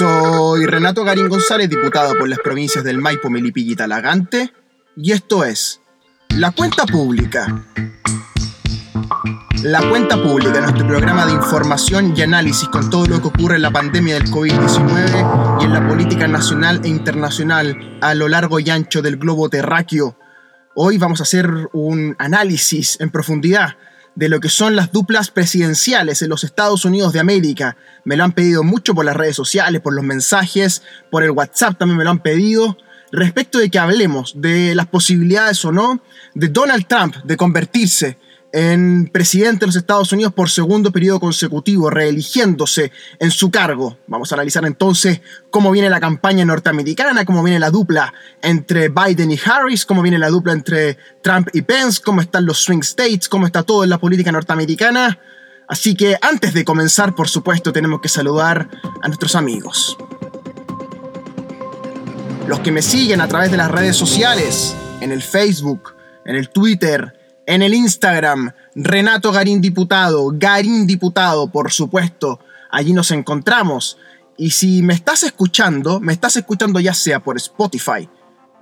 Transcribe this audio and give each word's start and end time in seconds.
Soy 0.00 0.64
Renato 0.64 1.04
Garín 1.04 1.28
González, 1.28 1.68
diputado 1.68 2.16
por 2.16 2.26
las 2.26 2.38
provincias 2.38 2.82
del 2.82 2.96
Maipo, 2.96 3.28
Melipilla 3.28 3.72
y 3.72 3.76
Talagante, 3.76 4.50
y 4.96 5.12
esto 5.12 5.44
es 5.44 5.82
La 6.30 6.52
Cuenta 6.52 6.86
Pública. 6.86 7.66
La 9.62 9.86
Cuenta 9.90 10.16
Pública, 10.16 10.58
nuestro 10.62 10.86
programa 10.86 11.26
de 11.26 11.32
información 11.32 12.14
y 12.16 12.22
análisis 12.22 12.66
con 12.70 12.88
todo 12.88 13.04
lo 13.08 13.20
que 13.20 13.28
ocurre 13.28 13.56
en 13.56 13.62
la 13.62 13.70
pandemia 13.72 14.14
del 14.14 14.30
COVID-19 14.30 15.60
y 15.60 15.64
en 15.66 15.72
la 15.74 15.86
política 15.86 16.26
nacional 16.26 16.80
e 16.82 16.88
internacional 16.88 17.98
a 18.00 18.14
lo 18.14 18.26
largo 18.26 18.58
y 18.58 18.70
ancho 18.70 19.02
del 19.02 19.18
globo 19.18 19.50
terráqueo. 19.50 20.16
Hoy 20.76 20.96
vamos 20.96 21.20
a 21.20 21.24
hacer 21.24 21.68
un 21.74 22.16
análisis 22.18 22.98
en 23.00 23.10
profundidad 23.10 23.76
de 24.20 24.28
lo 24.28 24.38
que 24.38 24.50
son 24.50 24.76
las 24.76 24.92
duplas 24.92 25.30
presidenciales 25.30 26.20
en 26.20 26.28
los 26.28 26.44
Estados 26.44 26.84
Unidos 26.84 27.14
de 27.14 27.20
América. 27.20 27.78
Me 28.04 28.18
lo 28.18 28.24
han 28.24 28.32
pedido 28.32 28.62
mucho 28.62 28.94
por 28.94 29.06
las 29.06 29.16
redes 29.16 29.34
sociales, 29.34 29.80
por 29.80 29.94
los 29.94 30.04
mensajes, 30.04 30.82
por 31.10 31.24
el 31.24 31.30
WhatsApp 31.30 31.78
también 31.78 31.96
me 31.96 32.04
lo 32.04 32.10
han 32.10 32.22
pedido. 32.22 32.76
Respecto 33.12 33.58
de 33.58 33.70
que 33.70 33.78
hablemos 33.78 34.34
de 34.36 34.74
las 34.74 34.88
posibilidades 34.88 35.64
o 35.64 35.72
no 35.72 36.02
de 36.34 36.48
Donald 36.48 36.86
Trump 36.86 37.16
de 37.24 37.38
convertirse 37.38 38.18
en 38.52 39.08
presidente 39.12 39.60
de 39.60 39.66
los 39.66 39.76
Estados 39.76 40.12
Unidos 40.12 40.32
por 40.32 40.50
segundo 40.50 40.90
periodo 40.90 41.20
consecutivo, 41.20 41.90
reeligiéndose 41.90 42.90
en 43.18 43.30
su 43.30 43.50
cargo. 43.50 43.98
Vamos 44.06 44.32
a 44.32 44.34
analizar 44.34 44.64
entonces 44.64 45.20
cómo 45.50 45.70
viene 45.70 45.90
la 45.90 46.00
campaña 46.00 46.44
norteamericana, 46.44 47.24
cómo 47.24 47.42
viene 47.42 47.60
la 47.60 47.70
dupla 47.70 48.12
entre 48.42 48.88
Biden 48.88 49.30
y 49.30 49.38
Harris, 49.44 49.86
cómo 49.86 50.02
viene 50.02 50.18
la 50.18 50.30
dupla 50.30 50.52
entre 50.52 50.98
Trump 51.22 51.48
y 51.52 51.62
Pence, 51.62 52.00
cómo 52.04 52.20
están 52.20 52.46
los 52.46 52.58
swing 52.58 52.80
states, 52.80 53.28
cómo 53.28 53.46
está 53.46 53.62
todo 53.62 53.84
en 53.84 53.90
la 53.90 53.98
política 53.98 54.32
norteamericana. 54.32 55.18
Así 55.68 55.94
que 55.94 56.16
antes 56.20 56.52
de 56.52 56.64
comenzar, 56.64 57.14
por 57.14 57.28
supuesto, 57.28 57.72
tenemos 57.72 58.00
que 58.00 58.08
saludar 58.08 58.68
a 59.02 59.06
nuestros 59.06 59.36
amigos. 59.36 59.96
Los 62.48 62.58
que 62.60 62.72
me 62.72 62.82
siguen 62.82 63.20
a 63.20 63.28
través 63.28 63.52
de 63.52 63.56
las 63.56 63.70
redes 63.70 63.94
sociales, 63.94 64.74
en 65.00 65.12
el 65.12 65.22
Facebook, 65.22 65.94
en 66.24 66.34
el 66.34 66.50
Twitter, 66.50 67.19
en 67.46 67.62
el 67.62 67.74
Instagram, 67.74 68.52
Renato 68.74 69.32
Garín 69.32 69.60
Diputado, 69.60 70.30
Garín 70.34 70.86
Diputado, 70.86 71.50
por 71.50 71.72
supuesto. 71.72 72.40
Allí 72.70 72.92
nos 72.92 73.10
encontramos. 73.10 73.98
Y 74.36 74.50
si 74.50 74.82
me 74.82 74.94
estás 74.94 75.22
escuchando, 75.22 76.00
me 76.00 76.12
estás 76.12 76.36
escuchando 76.36 76.80
ya 76.80 76.94
sea 76.94 77.20
por 77.20 77.36
Spotify, 77.36 78.08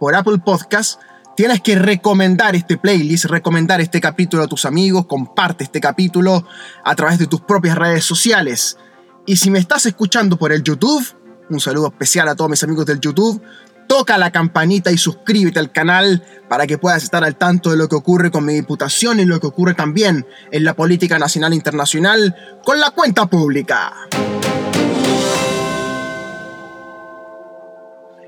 por 0.00 0.14
Apple 0.14 0.38
Podcast, 0.44 1.00
tienes 1.36 1.60
que 1.60 1.76
recomendar 1.76 2.56
este 2.56 2.76
playlist, 2.78 3.26
recomendar 3.26 3.80
este 3.80 4.00
capítulo 4.00 4.42
a 4.42 4.48
tus 4.48 4.64
amigos, 4.64 5.06
comparte 5.06 5.64
este 5.64 5.80
capítulo 5.80 6.44
a 6.82 6.96
través 6.96 7.18
de 7.18 7.28
tus 7.28 7.42
propias 7.42 7.78
redes 7.78 8.04
sociales. 8.04 8.76
Y 9.24 9.36
si 9.36 9.50
me 9.50 9.60
estás 9.60 9.86
escuchando 9.86 10.36
por 10.36 10.50
el 10.50 10.64
YouTube, 10.64 11.06
un 11.48 11.60
saludo 11.60 11.88
especial 11.88 12.28
a 12.28 12.34
todos 12.34 12.50
mis 12.50 12.64
amigos 12.64 12.86
del 12.86 12.98
YouTube, 12.98 13.40
toca 13.88 14.18
la 14.18 14.30
campanita 14.30 14.92
y 14.92 14.98
suscríbete 14.98 15.58
al 15.58 15.72
canal 15.72 16.22
para 16.48 16.66
que 16.68 16.78
puedas 16.78 17.02
estar 17.02 17.24
al 17.24 17.36
tanto 17.36 17.70
de 17.70 17.76
lo 17.76 17.88
que 17.88 17.96
ocurre 17.96 18.30
con 18.30 18.44
mi 18.44 18.54
diputación 18.54 19.18
y 19.18 19.24
lo 19.24 19.40
que 19.40 19.48
ocurre 19.48 19.74
también 19.74 20.24
en 20.52 20.64
la 20.64 20.74
política 20.74 21.18
nacional 21.18 21.52
e 21.52 21.56
internacional 21.56 22.36
con 22.64 22.78
la 22.78 22.90
cuenta 22.90 23.26
pública. 23.26 23.92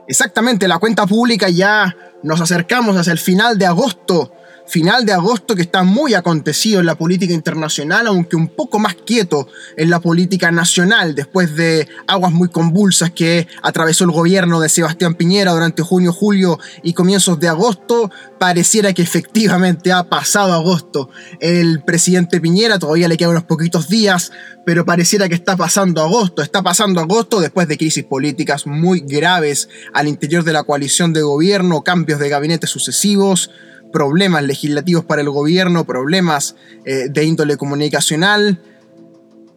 Exactamente, 0.08 0.66
la 0.66 0.78
cuenta 0.78 1.06
pública 1.06 1.48
ya 1.48 1.94
nos 2.24 2.40
acercamos 2.40 2.96
hacia 2.96 3.12
el 3.12 3.18
final 3.18 3.56
de 3.58 3.66
agosto 3.66 4.32
final 4.70 5.04
de 5.04 5.12
agosto 5.12 5.56
que 5.56 5.62
está 5.62 5.82
muy 5.82 6.14
acontecido 6.14 6.78
en 6.78 6.86
la 6.86 6.94
política 6.94 7.34
internacional, 7.34 8.06
aunque 8.06 8.36
un 8.36 8.48
poco 8.48 8.78
más 8.78 8.94
quieto 8.94 9.48
en 9.76 9.90
la 9.90 9.98
política 9.98 10.52
nacional, 10.52 11.16
después 11.16 11.56
de 11.56 11.88
aguas 12.06 12.32
muy 12.32 12.48
convulsas 12.48 13.10
que 13.10 13.48
atravesó 13.62 14.04
el 14.04 14.12
gobierno 14.12 14.60
de 14.60 14.68
Sebastián 14.68 15.14
Piñera 15.14 15.52
durante 15.52 15.82
junio, 15.82 16.12
julio 16.12 16.58
y 16.84 16.92
comienzos 16.92 17.40
de 17.40 17.48
agosto, 17.48 18.12
pareciera 18.38 18.92
que 18.92 19.02
efectivamente 19.02 19.90
ha 19.90 20.08
pasado 20.08 20.52
agosto. 20.52 21.10
El 21.40 21.82
presidente 21.82 22.40
Piñera 22.40 22.78
todavía 22.78 23.08
le 23.08 23.16
quedan 23.16 23.32
unos 23.32 23.44
poquitos 23.44 23.88
días, 23.88 24.30
pero 24.64 24.84
pareciera 24.84 25.28
que 25.28 25.34
está 25.34 25.56
pasando 25.56 26.00
agosto, 26.00 26.42
está 26.42 26.62
pasando 26.62 27.00
agosto 27.00 27.40
después 27.40 27.66
de 27.66 27.76
crisis 27.76 28.04
políticas 28.04 28.68
muy 28.68 29.00
graves 29.00 29.68
al 29.92 30.06
interior 30.06 30.44
de 30.44 30.52
la 30.52 30.62
coalición 30.62 31.12
de 31.12 31.22
gobierno, 31.22 31.82
cambios 31.82 32.20
de 32.20 32.28
gabinete 32.28 32.68
sucesivos, 32.68 33.50
problemas 33.92 34.42
legislativos 34.44 35.04
para 35.04 35.22
el 35.22 35.30
gobierno, 35.30 35.84
problemas 35.84 36.56
eh, 36.84 37.08
de 37.10 37.24
índole 37.24 37.56
comunicacional, 37.56 38.62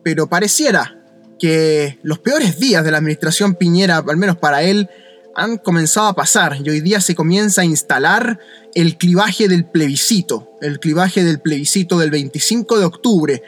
pero 0.03 0.27
pareciera 0.27 0.99
que 1.39 1.99
los 2.03 2.19
peores 2.19 2.59
días 2.59 2.83
de 2.83 2.91
la 2.91 2.97
administración 2.97 3.55
Piñera, 3.55 3.97
al 3.97 4.17
menos 4.17 4.37
para 4.37 4.63
él, 4.63 4.89
han 5.35 5.57
comenzado 5.57 6.07
a 6.07 6.15
pasar 6.15 6.57
y 6.63 6.69
hoy 6.69 6.81
día 6.81 7.01
se 7.01 7.15
comienza 7.15 7.61
a 7.61 7.65
instalar 7.65 8.39
el 8.75 8.97
clivaje 8.97 9.47
del 9.47 9.65
plebiscito, 9.65 10.51
el 10.61 10.79
clivaje 10.79 11.23
del 11.23 11.39
plebiscito 11.39 11.97
del 11.97 12.11
25 12.11 12.79
de 12.79 12.85
octubre, 12.85 13.43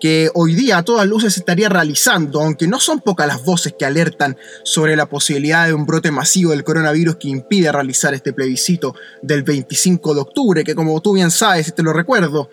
que 0.00 0.30
hoy 0.34 0.54
día 0.54 0.78
a 0.78 0.82
todas 0.84 1.06
luces 1.06 1.36
estaría 1.36 1.68
realizando, 1.68 2.40
aunque 2.40 2.68
no 2.68 2.78
son 2.80 3.00
pocas 3.00 3.26
las 3.26 3.44
voces 3.44 3.74
que 3.78 3.84
alertan 3.84 4.36
sobre 4.62 4.96
la 4.96 5.06
posibilidad 5.06 5.66
de 5.66 5.74
un 5.74 5.86
brote 5.86 6.10
masivo 6.10 6.52
del 6.52 6.64
coronavirus 6.64 7.16
que 7.16 7.28
impide 7.28 7.72
realizar 7.72 8.14
este 8.14 8.32
plebiscito 8.32 8.94
del 9.22 9.42
25 9.42 10.14
de 10.14 10.20
octubre, 10.20 10.64
que 10.64 10.74
como 10.74 11.00
tú 11.00 11.14
bien 11.14 11.30
sabes 11.30 11.68
y 11.68 11.72
te 11.72 11.82
lo 11.82 11.92
recuerdo, 11.92 12.50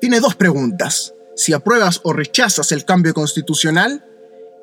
tiene 0.00 0.20
dos 0.20 0.34
preguntas. 0.34 1.14
Si 1.36 1.52
apruebas 1.52 2.00
o 2.02 2.12
rechazas 2.12 2.72
el 2.72 2.84
cambio 2.84 3.14
constitucional, 3.14 4.04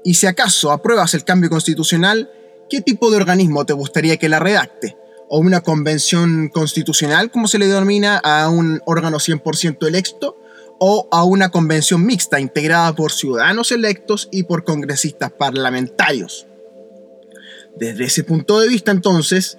y 0.03 0.13
si 0.13 0.27
acaso 0.27 0.71
apruebas 0.71 1.15
el 1.15 1.23
cambio 1.23 1.49
constitucional, 1.49 2.29
¿qué 2.69 2.81
tipo 2.81 3.09
de 3.09 3.17
organismo 3.17 3.65
te 3.65 3.73
gustaría 3.73 4.17
que 4.17 4.29
la 4.29 4.39
redacte? 4.39 4.97
¿O 5.29 5.39
una 5.39 5.61
convención 5.61 6.49
constitucional, 6.49 7.31
como 7.31 7.47
se 7.47 7.57
le 7.57 7.67
denomina 7.67 8.17
a 8.17 8.49
un 8.49 8.81
órgano 8.85 9.17
100% 9.17 9.87
electo? 9.87 10.37
O 10.79 11.07
a 11.11 11.23
una 11.23 11.49
convención 11.49 12.05
mixta 12.05 12.39
integrada 12.39 12.93
por 12.93 13.11
ciudadanos 13.11 13.71
electos 13.71 14.27
y 14.31 14.43
por 14.43 14.63
congresistas 14.63 15.31
parlamentarios. 15.31 16.47
Desde 17.77 18.05
ese 18.05 18.23
punto 18.23 18.59
de 18.59 18.67
vista, 18.67 18.91
entonces, 18.91 19.57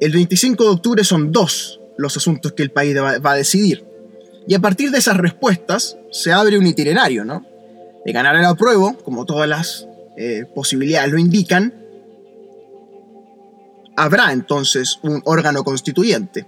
el 0.00 0.12
25 0.12 0.64
de 0.64 0.70
octubre 0.70 1.04
son 1.04 1.32
dos 1.32 1.80
los 1.96 2.16
asuntos 2.16 2.52
que 2.52 2.62
el 2.62 2.70
país 2.70 2.96
va 2.96 3.32
a 3.32 3.34
decidir. 3.34 3.84
Y 4.46 4.54
a 4.54 4.60
partir 4.60 4.90
de 4.90 4.98
esas 4.98 5.16
respuestas 5.16 5.98
se 6.10 6.32
abre 6.32 6.58
un 6.58 6.66
itinerario, 6.66 7.24
¿no? 7.24 7.44
De 8.04 8.12
ganar 8.12 8.36
el 8.36 8.44
apruebo, 8.44 8.96
como 8.98 9.26
todas 9.26 9.48
las 9.48 9.86
eh, 10.16 10.46
posibilidades 10.54 11.12
lo 11.12 11.18
indican, 11.18 11.74
habrá 13.96 14.32
entonces 14.32 15.00
un 15.02 15.20
órgano 15.24 15.64
constituyente 15.64 16.46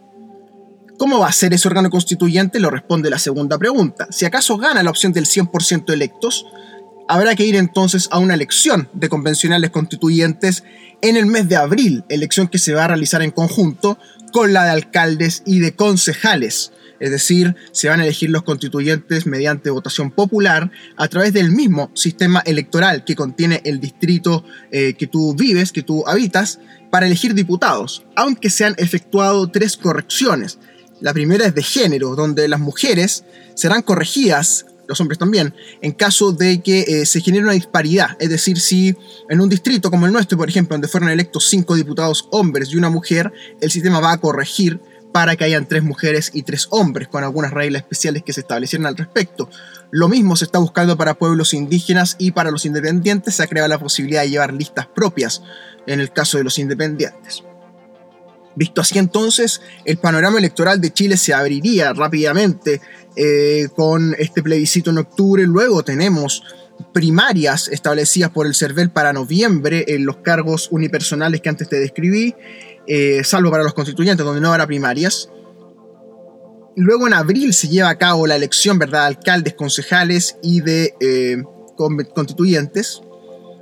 ¿Cómo 1.00 1.18
va 1.18 1.28
a 1.28 1.32
ser 1.32 1.54
ese 1.54 1.66
órgano 1.66 1.88
constituyente? 1.88 2.60
Lo 2.60 2.68
responde 2.68 3.08
la 3.08 3.18
segunda 3.18 3.56
pregunta. 3.56 4.06
Si 4.10 4.26
acaso 4.26 4.58
gana 4.58 4.82
la 4.82 4.90
opción 4.90 5.14
del 5.14 5.24
100% 5.24 5.94
electos, 5.94 6.44
habrá 7.08 7.34
que 7.34 7.46
ir 7.46 7.56
entonces 7.56 8.06
a 8.10 8.18
una 8.18 8.34
elección 8.34 8.86
de 8.92 9.08
convencionales 9.08 9.70
constituyentes 9.70 10.62
en 11.00 11.16
el 11.16 11.24
mes 11.24 11.48
de 11.48 11.56
abril, 11.56 12.04
elección 12.10 12.48
que 12.48 12.58
se 12.58 12.74
va 12.74 12.84
a 12.84 12.88
realizar 12.88 13.22
en 13.22 13.30
conjunto 13.30 13.98
con 14.30 14.52
la 14.52 14.64
de 14.64 14.72
alcaldes 14.72 15.42
y 15.46 15.60
de 15.60 15.74
concejales. 15.74 16.70
Es 17.00 17.10
decir, 17.10 17.56
se 17.72 17.88
van 17.88 18.00
a 18.00 18.04
elegir 18.04 18.28
los 18.28 18.42
constituyentes 18.42 19.24
mediante 19.24 19.70
votación 19.70 20.10
popular 20.10 20.70
a 20.98 21.08
través 21.08 21.32
del 21.32 21.50
mismo 21.50 21.90
sistema 21.94 22.40
electoral 22.44 23.04
que 23.04 23.16
contiene 23.16 23.62
el 23.64 23.80
distrito 23.80 24.44
eh, 24.70 24.92
que 24.98 25.06
tú 25.06 25.34
vives, 25.34 25.72
que 25.72 25.82
tú 25.82 26.04
habitas, 26.06 26.60
para 26.90 27.06
elegir 27.06 27.34
diputados, 27.34 28.04
aunque 28.16 28.50
se 28.50 28.66
han 28.66 28.74
efectuado 28.76 29.50
tres 29.50 29.78
correcciones. 29.78 30.58
La 31.00 31.14
primera 31.14 31.46
es 31.46 31.54
de 31.54 31.62
género, 31.62 32.14
donde 32.14 32.46
las 32.46 32.60
mujeres 32.60 33.24
serán 33.54 33.82
corregidas, 33.82 34.66
los 34.86 35.00
hombres 35.00 35.18
también, 35.18 35.54
en 35.80 35.92
caso 35.92 36.32
de 36.32 36.60
que 36.60 36.80
eh, 36.80 37.06
se 37.06 37.20
genere 37.20 37.44
una 37.44 37.52
disparidad. 37.52 38.16
Es 38.18 38.28
decir, 38.28 38.58
si 38.60 38.94
en 39.28 39.40
un 39.40 39.48
distrito 39.48 39.90
como 39.90 40.06
el 40.06 40.12
nuestro, 40.12 40.36
por 40.36 40.48
ejemplo, 40.48 40.74
donde 40.74 40.88
fueron 40.88 41.08
electos 41.08 41.48
cinco 41.48 41.74
diputados 41.74 42.28
hombres 42.32 42.70
y 42.70 42.76
una 42.76 42.90
mujer, 42.90 43.32
el 43.60 43.70
sistema 43.70 44.00
va 44.00 44.12
a 44.12 44.18
corregir 44.18 44.80
para 45.12 45.36
que 45.36 45.44
hayan 45.44 45.66
tres 45.66 45.82
mujeres 45.82 46.30
y 46.34 46.42
tres 46.42 46.68
hombres, 46.70 47.08
con 47.08 47.24
algunas 47.24 47.52
reglas 47.52 47.82
especiales 47.82 48.22
que 48.22 48.32
se 48.32 48.40
establecieron 48.40 48.86
al 48.86 48.96
respecto. 48.96 49.48
Lo 49.90 50.08
mismo 50.08 50.36
se 50.36 50.44
está 50.44 50.58
buscando 50.58 50.96
para 50.96 51.14
pueblos 51.14 51.54
indígenas 51.54 52.16
y 52.18 52.32
para 52.32 52.50
los 52.50 52.64
independientes 52.64 53.34
se 53.34 53.42
ha 53.42 53.46
creado 53.46 53.68
la 53.68 53.78
posibilidad 53.78 54.22
de 54.22 54.30
llevar 54.30 54.52
listas 54.52 54.86
propias 54.86 55.42
en 55.86 56.00
el 56.00 56.12
caso 56.12 56.38
de 56.38 56.44
los 56.44 56.58
independientes. 56.58 57.42
Visto 58.56 58.80
así 58.80 58.98
entonces, 58.98 59.60
el 59.84 59.98
panorama 59.98 60.38
electoral 60.38 60.80
de 60.80 60.92
Chile 60.92 61.16
se 61.16 61.32
abriría 61.32 61.92
rápidamente 61.92 62.80
eh, 63.16 63.68
con 63.76 64.14
este 64.18 64.42
plebiscito 64.42 64.90
en 64.90 64.98
octubre. 64.98 65.44
Luego 65.46 65.82
tenemos 65.82 66.42
primarias 66.92 67.68
establecidas 67.68 68.30
por 68.30 68.46
el 68.46 68.54
CERVEL 68.54 68.90
para 68.90 69.12
noviembre 69.12 69.84
en 69.88 70.04
los 70.04 70.18
cargos 70.18 70.68
unipersonales 70.70 71.40
que 71.40 71.48
antes 71.48 71.68
te 71.68 71.78
describí, 71.78 72.34
eh, 72.86 73.22
salvo 73.24 73.50
para 73.50 73.62
los 73.62 73.74
constituyentes, 73.74 74.24
donde 74.24 74.40
no 74.40 74.52
habrá 74.52 74.66
primarias. 74.66 75.30
Luego 76.76 77.06
en 77.06 77.14
abril 77.14 77.52
se 77.52 77.68
lleva 77.68 77.90
a 77.90 77.98
cabo 77.98 78.26
la 78.26 78.36
elección 78.36 78.78
¿verdad? 78.78 79.02
de 79.02 79.06
alcaldes, 79.08 79.54
concejales 79.54 80.36
y 80.42 80.60
de 80.60 80.94
eh, 81.00 81.42
constituyentes. 81.76 83.02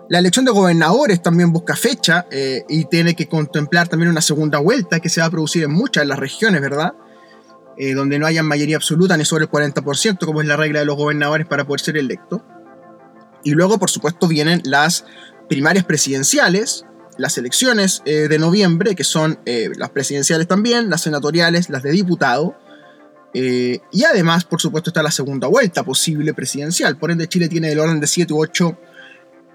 La 0.08 0.20
elección 0.20 0.46
de 0.46 0.52
gobernadores 0.52 1.22
también 1.22 1.52
busca 1.52 1.76
fecha 1.76 2.26
eh, 2.30 2.64
y 2.68 2.86
tiene 2.86 3.14
que 3.14 3.28
contemplar 3.28 3.88
también 3.88 4.10
una 4.10 4.22
segunda 4.22 4.58
vuelta 4.58 5.00
que 5.00 5.10
se 5.10 5.20
va 5.20 5.26
a 5.26 5.30
producir 5.30 5.64
en 5.64 5.70
muchas 5.70 6.02
de 6.02 6.06
las 6.06 6.18
regiones, 6.18 6.62
¿verdad? 6.62 6.94
Eh, 7.76 7.92
donde 7.92 8.18
no 8.18 8.26
haya 8.26 8.42
mayoría 8.42 8.76
absoluta 8.76 9.18
ni 9.18 9.26
sobre 9.26 9.44
el 9.44 9.50
40%, 9.50 10.24
como 10.24 10.40
es 10.40 10.48
la 10.48 10.56
regla 10.56 10.80
de 10.80 10.86
los 10.86 10.96
gobernadores 10.96 11.46
para 11.46 11.66
poder 11.66 11.80
ser 11.80 11.98
electo. 11.98 12.42
Y 13.44 13.50
luego, 13.50 13.78
por 13.78 13.90
supuesto, 13.90 14.28
vienen 14.28 14.62
las 14.64 15.04
primarias 15.46 15.84
presidenciales, 15.84 16.86
las 17.18 17.36
elecciones 17.36 18.00
eh, 18.06 18.28
de 18.28 18.38
noviembre, 18.38 18.94
que 18.94 19.04
son 19.04 19.38
las 19.44 19.90
presidenciales 19.90 20.48
también, 20.48 20.88
las 20.88 21.02
senatoriales, 21.02 21.68
las 21.68 21.82
de 21.82 21.90
diputado. 21.90 22.56
y 23.34 24.04
además, 24.04 24.44
por 24.44 24.60
supuesto, 24.60 24.88
está 24.88 25.02
la 25.02 25.10
segunda 25.10 25.48
vuelta 25.48 25.84
posible 25.84 26.32
presidencial. 26.32 26.96
Por 26.96 27.10
ende, 27.10 27.28
Chile 27.28 27.48
tiene 27.48 27.70
el 27.70 27.78
orden 27.78 28.00
de 28.00 28.06
7 28.06 28.32
u 28.32 28.40
8 28.40 28.78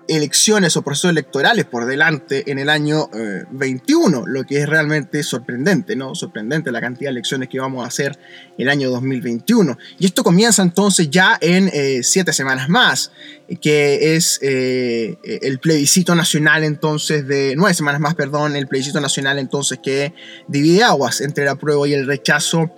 elecciones 0.07 0.75
o 0.75 0.81
procesos 0.81 1.11
electorales 1.11 1.65
por 1.65 1.85
delante 1.85 2.49
en 2.51 2.59
el 2.59 2.69
año 2.69 3.09
21, 3.51 4.17
eh, 4.17 4.23
lo 4.27 4.43
que 4.43 4.59
es 4.59 4.67
realmente 4.67 5.23
sorprendente, 5.23 5.95
¿no? 5.95 6.13
Sorprendente 6.15 6.71
la 6.71 6.81
cantidad 6.81 7.09
de 7.09 7.13
elecciones 7.13 7.49
que 7.49 7.59
vamos 7.59 7.83
a 7.83 7.87
hacer 7.87 8.17
el 8.57 8.69
año 8.69 8.89
2021. 8.89 9.77
Y 9.99 10.05
esto 10.05 10.23
comienza 10.23 10.61
entonces 10.61 11.09
ya 11.09 11.37
en 11.39 11.69
eh, 11.73 12.01
siete 12.03 12.33
semanas 12.33 12.69
más, 12.69 13.11
que 13.61 14.15
es 14.15 14.39
eh, 14.41 15.17
el 15.23 15.59
plebiscito 15.59 16.15
nacional 16.15 16.63
entonces 16.63 17.27
de, 17.27 17.53
nueve 17.55 17.73
semanas 17.73 18.01
más, 18.01 18.15
perdón, 18.15 18.55
el 18.55 18.67
plebiscito 18.67 18.99
nacional 18.99 19.39
entonces 19.39 19.79
que 19.81 20.13
divide 20.47 20.83
aguas 20.83 21.21
entre 21.21 21.43
el 21.43 21.49
apruebo 21.49 21.85
y 21.85 21.93
el 21.93 22.07
rechazo 22.07 22.71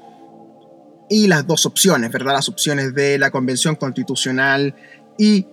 y 1.10 1.28
las 1.28 1.46
dos 1.46 1.66
opciones, 1.66 2.12
¿verdad? 2.12 2.34
Las 2.34 2.50
opciones 2.50 2.94
de 2.94 3.18
la 3.18 3.32
Convención 3.32 3.76
Constitucional 3.76 4.76
y 5.18 5.48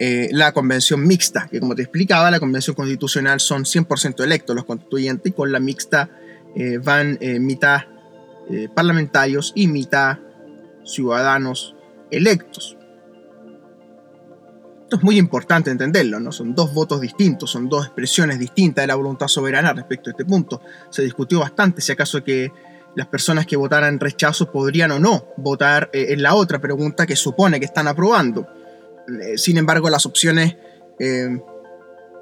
eh, 0.00 0.28
la 0.32 0.52
convención 0.52 1.06
mixta, 1.06 1.46
que 1.48 1.60
como 1.60 1.76
te 1.76 1.82
explicaba, 1.82 2.30
la 2.30 2.40
convención 2.40 2.74
constitucional 2.74 3.38
son 3.38 3.62
100% 3.62 4.24
electos 4.24 4.56
los 4.56 4.64
constituyentes 4.64 5.30
y 5.30 5.34
con 5.34 5.52
la 5.52 5.60
mixta 5.60 6.10
eh, 6.56 6.78
van 6.78 7.18
eh, 7.20 7.38
mitad 7.38 7.82
parlamentarios 8.74 9.52
y 9.54 9.68
mitad 9.68 10.18
ciudadanos 10.84 11.74
electos. 12.10 12.76
Esto 14.82 14.96
es 14.96 15.02
muy 15.02 15.16
importante 15.16 15.70
entenderlo, 15.70 16.20
¿no? 16.20 16.30
Son 16.30 16.54
dos 16.54 16.74
votos 16.74 17.00
distintos, 17.00 17.50
son 17.50 17.70
dos 17.70 17.86
expresiones 17.86 18.38
distintas 18.38 18.82
de 18.82 18.88
la 18.88 18.96
voluntad 18.96 19.28
soberana 19.28 19.72
respecto 19.72 20.10
a 20.10 20.12
este 20.12 20.26
punto. 20.26 20.60
Se 20.90 21.00
discutió 21.00 21.40
bastante 21.40 21.80
si 21.80 21.92
acaso 21.92 22.22
que 22.22 22.52
las 22.94 23.06
personas 23.06 23.46
que 23.46 23.56
votaran 23.56 23.98
rechazo 23.98 24.52
podrían 24.52 24.90
o 24.90 24.98
no 24.98 25.28
votar 25.38 25.88
en 25.94 26.22
la 26.22 26.34
otra 26.34 26.60
pregunta 26.60 27.06
que 27.06 27.16
supone 27.16 27.58
que 27.58 27.64
están 27.64 27.88
aprobando. 27.88 28.46
Eh, 29.08 29.38
sin 29.38 29.56
embargo, 29.56 29.90
las 29.90 30.06
opciones 30.06 30.56
eh, 30.98 31.28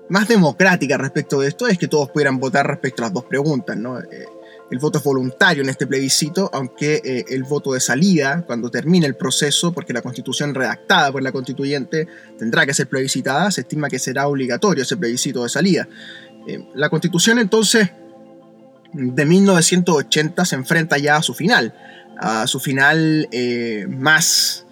más 0.08 0.28
democráticas 0.28 0.98
respecto 0.98 1.40
de 1.40 1.48
esto 1.48 1.68
es 1.68 1.78
que 1.78 1.88
todos 1.88 2.10
pudieran 2.10 2.38
votar 2.38 2.66
respecto 2.66 3.02
a 3.02 3.06
las 3.06 3.12
dos 3.12 3.24
preguntas. 3.24 3.76
Eh, 3.76 4.26
el 4.70 4.78
voto 4.78 4.98
es 4.98 5.04
voluntario 5.04 5.62
en 5.62 5.68
este 5.68 5.86
plebiscito, 5.86 6.48
aunque 6.52 7.26
el 7.28 7.42
voto 7.42 7.74
de 7.74 7.80
salida, 7.80 8.42
cuando 8.46 8.70
termine 8.70 9.06
el 9.06 9.16
proceso, 9.16 9.70
porque 9.70 9.92
la 9.92 10.00
constitución 10.00 10.54
redactada 10.54 11.12
por 11.12 11.22
la 11.22 11.30
constituyente 11.30 12.08
tendrá 12.38 12.64
que 12.64 12.72
ser 12.72 12.88
plebiscitada, 12.88 13.50
se 13.50 13.60
estima 13.60 13.90
que 13.90 13.98
será 13.98 14.28
obligatorio 14.28 14.82
ese 14.82 14.96
plebiscito 14.96 15.42
de 15.42 15.50
salida. 15.50 15.88
la 16.74 16.88
constitución 16.88 17.38
entonces 17.38 17.90
de 18.94 19.26
1980 19.26 20.44
se 20.46 20.54
enfrenta 20.54 20.96
ya 20.96 21.16
a 21.16 21.22
su 21.22 21.34
final, 21.34 21.74
a 22.18 22.46
su 22.46 22.58
final 22.58 23.28
más 23.88 24.64
eh, 24.68 24.71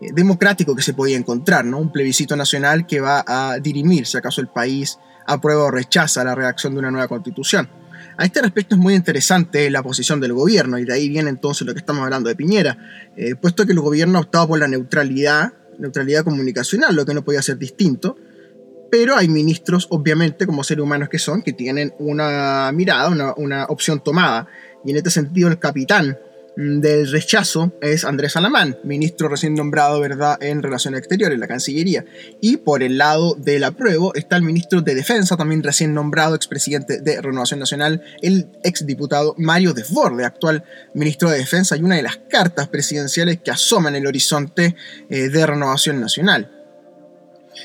democrático 0.00 0.74
que 0.74 0.82
se 0.82 0.94
podía 0.94 1.16
encontrar, 1.16 1.64
¿no? 1.64 1.78
Un 1.78 1.92
plebiscito 1.92 2.36
nacional 2.36 2.86
que 2.86 3.00
va 3.00 3.24
a 3.26 3.58
dirimir 3.58 4.06
si 4.06 4.16
acaso 4.16 4.40
el 4.40 4.48
país 4.48 4.98
aprueba 5.26 5.64
o 5.64 5.70
rechaza 5.70 6.24
la 6.24 6.34
redacción 6.34 6.74
de 6.74 6.80
una 6.80 6.90
nueva 6.90 7.08
constitución. 7.08 7.68
A 8.16 8.24
este 8.24 8.42
respecto 8.42 8.74
es 8.74 8.80
muy 8.80 8.94
interesante 8.94 9.70
la 9.70 9.82
posición 9.82 10.20
del 10.20 10.32
gobierno, 10.32 10.78
y 10.78 10.84
de 10.84 10.92
ahí 10.92 11.08
viene 11.08 11.30
entonces 11.30 11.66
lo 11.66 11.72
que 11.72 11.80
estamos 11.80 12.02
hablando 12.04 12.28
de 12.28 12.36
Piñera, 12.36 12.78
eh, 13.16 13.34
puesto 13.34 13.66
que 13.66 13.72
el 13.72 13.80
gobierno 13.80 14.18
ha 14.18 14.22
optado 14.22 14.48
por 14.48 14.58
la 14.58 14.68
neutralidad, 14.68 15.52
neutralidad 15.78 16.22
comunicacional, 16.22 16.94
lo 16.94 17.04
que 17.04 17.14
no 17.14 17.24
podía 17.24 17.42
ser 17.42 17.58
distinto, 17.58 18.16
pero 18.90 19.16
hay 19.16 19.26
ministros, 19.26 19.88
obviamente, 19.90 20.46
como 20.46 20.62
seres 20.62 20.84
humanos 20.84 21.08
que 21.08 21.18
son, 21.18 21.42
que 21.42 21.52
tienen 21.52 21.92
una 21.98 22.70
mirada, 22.72 23.08
una, 23.08 23.34
una 23.36 23.64
opción 23.64 24.02
tomada, 24.04 24.46
y 24.84 24.90
en 24.90 24.96
este 24.98 25.10
sentido 25.10 25.48
el 25.48 25.58
capitán 25.58 26.16
del 26.56 27.10
rechazo 27.10 27.72
es 27.80 28.04
Andrés 28.04 28.36
Alamán, 28.36 28.78
ministro 28.84 29.28
recién 29.28 29.54
nombrado 29.54 30.00
¿verdad? 30.00 30.42
en 30.42 30.62
Relaciones 30.62 30.98
Exteriores, 30.98 31.38
la 31.38 31.48
Cancillería. 31.48 32.04
Y 32.40 32.58
por 32.58 32.82
el 32.82 32.98
lado 32.98 33.34
del 33.34 33.64
apruebo 33.64 34.14
está 34.14 34.36
el 34.36 34.42
ministro 34.42 34.80
de 34.80 34.94
Defensa, 34.94 35.36
también 35.36 35.62
recién 35.62 35.94
nombrado 35.94 36.34
expresidente 36.34 37.00
de 37.00 37.20
Renovación 37.20 37.60
Nacional, 37.60 38.02
el 38.22 38.48
exdiputado 38.62 39.34
Mario 39.38 39.74
Desborde, 39.74 40.24
actual 40.24 40.64
ministro 40.94 41.30
de 41.30 41.38
Defensa, 41.38 41.76
y 41.76 41.82
una 41.82 41.96
de 41.96 42.02
las 42.02 42.18
cartas 42.28 42.68
presidenciales 42.68 43.40
que 43.40 43.50
asoman 43.50 43.96
el 43.96 44.06
horizonte 44.06 44.76
eh, 45.10 45.28
de 45.28 45.46
Renovación 45.46 46.00
Nacional. 46.00 46.63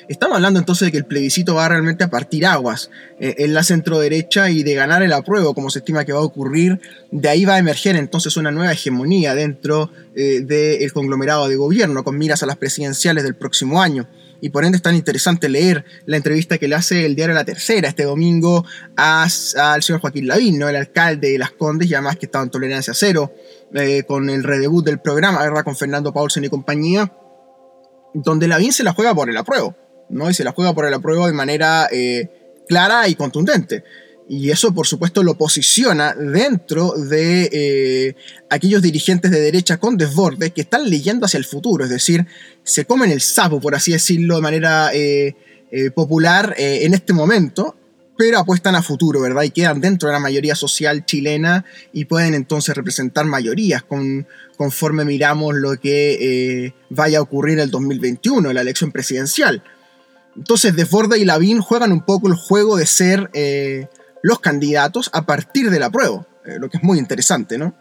Estamos 0.07 0.35
hablando 0.35 0.59
entonces 0.59 0.87
de 0.87 0.91
que 0.91 0.97
el 0.97 1.05
plebiscito 1.05 1.55
va 1.55 1.69
realmente 1.69 2.03
a 2.03 2.09
partir 2.09 2.45
aguas 2.45 2.89
eh, 3.19 3.35
en 3.39 3.53
la 3.53 3.63
centroderecha 3.63 4.49
y 4.49 4.63
de 4.63 4.73
ganar 4.73 5.03
el 5.03 5.13
apruebo, 5.13 5.53
como 5.53 5.69
se 5.69 5.79
estima 5.79 6.05
que 6.05 6.13
va 6.13 6.19
a 6.19 6.23
ocurrir. 6.23 6.79
De 7.11 7.29
ahí 7.29 7.45
va 7.45 7.55
a 7.55 7.59
emerger 7.59 7.95
entonces 7.95 8.37
una 8.37 8.51
nueva 8.51 8.71
hegemonía 8.71 9.35
dentro 9.35 9.91
eh, 10.15 10.41
del 10.41 10.91
conglomerado 10.93 11.47
de 11.47 11.55
gobierno, 11.55 12.03
con 12.03 12.17
miras 12.17 12.43
a 12.43 12.45
las 12.45 12.57
presidenciales 12.57 13.23
del 13.23 13.35
próximo 13.35 13.81
año. 13.81 14.07
Y 14.41 14.49
por 14.49 14.63
ende 14.63 14.77
es 14.77 14.81
tan 14.81 14.95
interesante 14.95 15.49
leer 15.49 15.83
la 16.05 16.17
entrevista 16.17 16.57
que 16.57 16.67
le 16.67 16.75
hace 16.75 17.05
el 17.05 17.15
diario 17.15 17.35
La 17.35 17.43
Tercera 17.43 17.89
este 17.89 18.03
domingo 18.03 18.65
al 18.95 19.29
señor 19.29 19.99
Joaquín 19.99 20.27
Lavín, 20.27 20.61
el 20.61 20.75
alcalde 20.75 21.31
de 21.31 21.37
Las 21.37 21.51
Condes, 21.51 21.89
y 21.89 21.93
además 21.93 22.17
que 22.17 22.25
estaba 22.25 22.43
en 22.43 22.49
tolerancia 22.49 22.93
cero, 22.93 23.33
eh, 23.73 24.03
con 24.07 24.29
el 24.29 24.43
redebut 24.43 24.85
del 24.85 24.99
programa, 24.99 25.41
¿verdad? 25.41 25.63
con 25.63 25.75
Fernando 25.75 26.13
Paulsen 26.13 26.45
y 26.45 26.49
compañía 26.49 27.11
donde 28.13 28.47
Lavín 28.47 28.73
se 28.73 28.83
la 28.83 28.93
juega 28.93 29.13
por 29.13 29.29
el 29.29 29.37
apruebo, 29.37 29.75
¿no? 30.09 30.29
Y 30.29 30.33
se 30.33 30.43
la 30.43 30.51
juega 30.51 30.73
por 30.73 30.85
el 30.85 30.93
apruebo 30.93 31.27
de 31.27 31.33
manera 31.33 31.87
eh, 31.91 32.63
clara 32.67 33.07
y 33.07 33.15
contundente. 33.15 33.83
Y 34.27 34.51
eso, 34.51 34.73
por 34.73 34.85
supuesto, 34.85 35.23
lo 35.23 35.35
posiciona 35.35 36.13
dentro 36.13 36.91
de 36.91 37.49
eh, 37.51 38.15
aquellos 38.49 38.81
dirigentes 38.81 39.31
de 39.31 39.41
derecha 39.41 39.77
con 39.77 39.97
desborde 39.97 40.51
que 40.51 40.61
están 40.61 40.87
leyendo 40.87 41.25
hacia 41.25 41.39
el 41.39 41.45
futuro, 41.45 41.83
es 41.83 41.89
decir, 41.89 42.27
se 42.63 42.85
comen 42.85 43.11
el 43.11 43.21
sapo, 43.21 43.59
por 43.59 43.73
así 43.73 43.91
decirlo, 43.91 44.35
de 44.35 44.41
manera 44.41 44.91
eh, 44.93 45.35
popular 45.95 46.53
en 46.57 46.93
este 46.93 47.13
momento, 47.13 47.75
pero 48.19 48.37
apuestan 48.37 48.75
a 48.75 48.83
futuro, 48.83 49.21
¿verdad? 49.21 49.43
Y 49.43 49.49
quedan 49.49 49.79
dentro 49.79 50.09
de 50.09 50.13
la 50.13 50.19
mayoría 50.19 50.53
social 50.53 51.05
chilena 51.05 51.63
y 51.93 52.03
pueden 52.03 52.33
entonces 52.33 52.75
representar 52.75 53.23
mayorías 53.23 53.81
con, 53.81 54.27
conforme 54.57 55.05
miramos 55.05 55.55
lo 55.55 55.79
que 55.79 56.17
eh, 56.65 56.73
vaya 56.89 57.19
a 57.19 57.21
ocurrir 57.21 57.53
en 57.53 57.59
el 57.61 57.71
2021, 57.71 58.51
la 58.51 58.59
elección 58.59 58.91
presidencial. 58.91 59.63
Entonces, 60.35 60.75
Desborda 60.75 61.15
y 61.15 61.23
Lavín 61.23 61.61
juegan 61.61 61.93
un 61.93 62.01
poco 62.01 62.27
el 62.27 62.33
juego 62.33 62.75
de 62.75 62.87
ser 62.87 63.29
eh, 63.31 63.87
los 64.21 64.41
candidatos 64.41 65.09
a 65.13 65.25
partir 65.25 65.69
del 65.69 65.83
apruebo, 65.83 66.27
eh, 66.45 66.57
lo 66.59 66.69
que 66.69 66.75
es 66.75 66.83
muy 66.83 66.99
interesante, 66.99 67.57
¿no? 67.57 67.73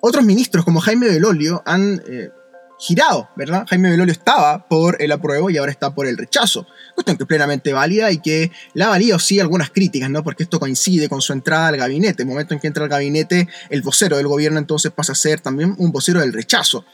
otros 0.00 0.24
ministros, 0.24 0.64
como 0.64 0.80
Jaime 0.80 1.06
Belolio, 1.08 1.62
han 1.64 2.02
girado, 2.80 3.28
¿verdad? 3.36 3.66
Jaime 3.68 3.90
Belolio 3.90 4.12
estaba 4.12 4.66
por 4.66 5.00
el 5.02 5.12
apruebo 5.12 5.50
y 5.50 5.58
ahora 5.58 5.70
está 5.70 5.94
por 5.94 6.06
el 6.06 6.16
rechazo. 6.16 6.66
Cuestión 6.94 7.18
que 7.18 7.24
es 7.24 7.28
plenamente 7.28 7.74
válida 7.74 8.10
y 8.10 8.18
que 8.18 8.50
la 8.72 8.88
valía 8.88 9.16
o 9.16 9.18
sí 9.18 9.38
algunas 9.38 9.70
críticas, 9.70 10.08
¿no? 10.10 10.24
Porque 10.24 10.44
esto 10.44 10.58
coincide 10.58 11.08
con 11.08 11.20
su 11.20 11.34
entrada 11.34 11.68
al 11.68 11.76
gabinete. 11.76 12.22
El 12.22 12.28
momento 12.28 12.54
en 12.54 12.60
que 12.60 12.66
entra 12.66 12.82
al 12.82 12.88
gabinete, 12.88 13.48
el 13.68 13.82
vocero 13.82 14.16
del 14.16 14.26
gobierno 14.26 14.58
entonces 14.58 14.90
pasa 14.90 15.12
a 15.12 15.14
ser 15.14 15.40
también 15.40 15.74
un 15.78 15.92
vocero 15.92 16.20
del 16.20 16.32
rechazo. 16.32 16.86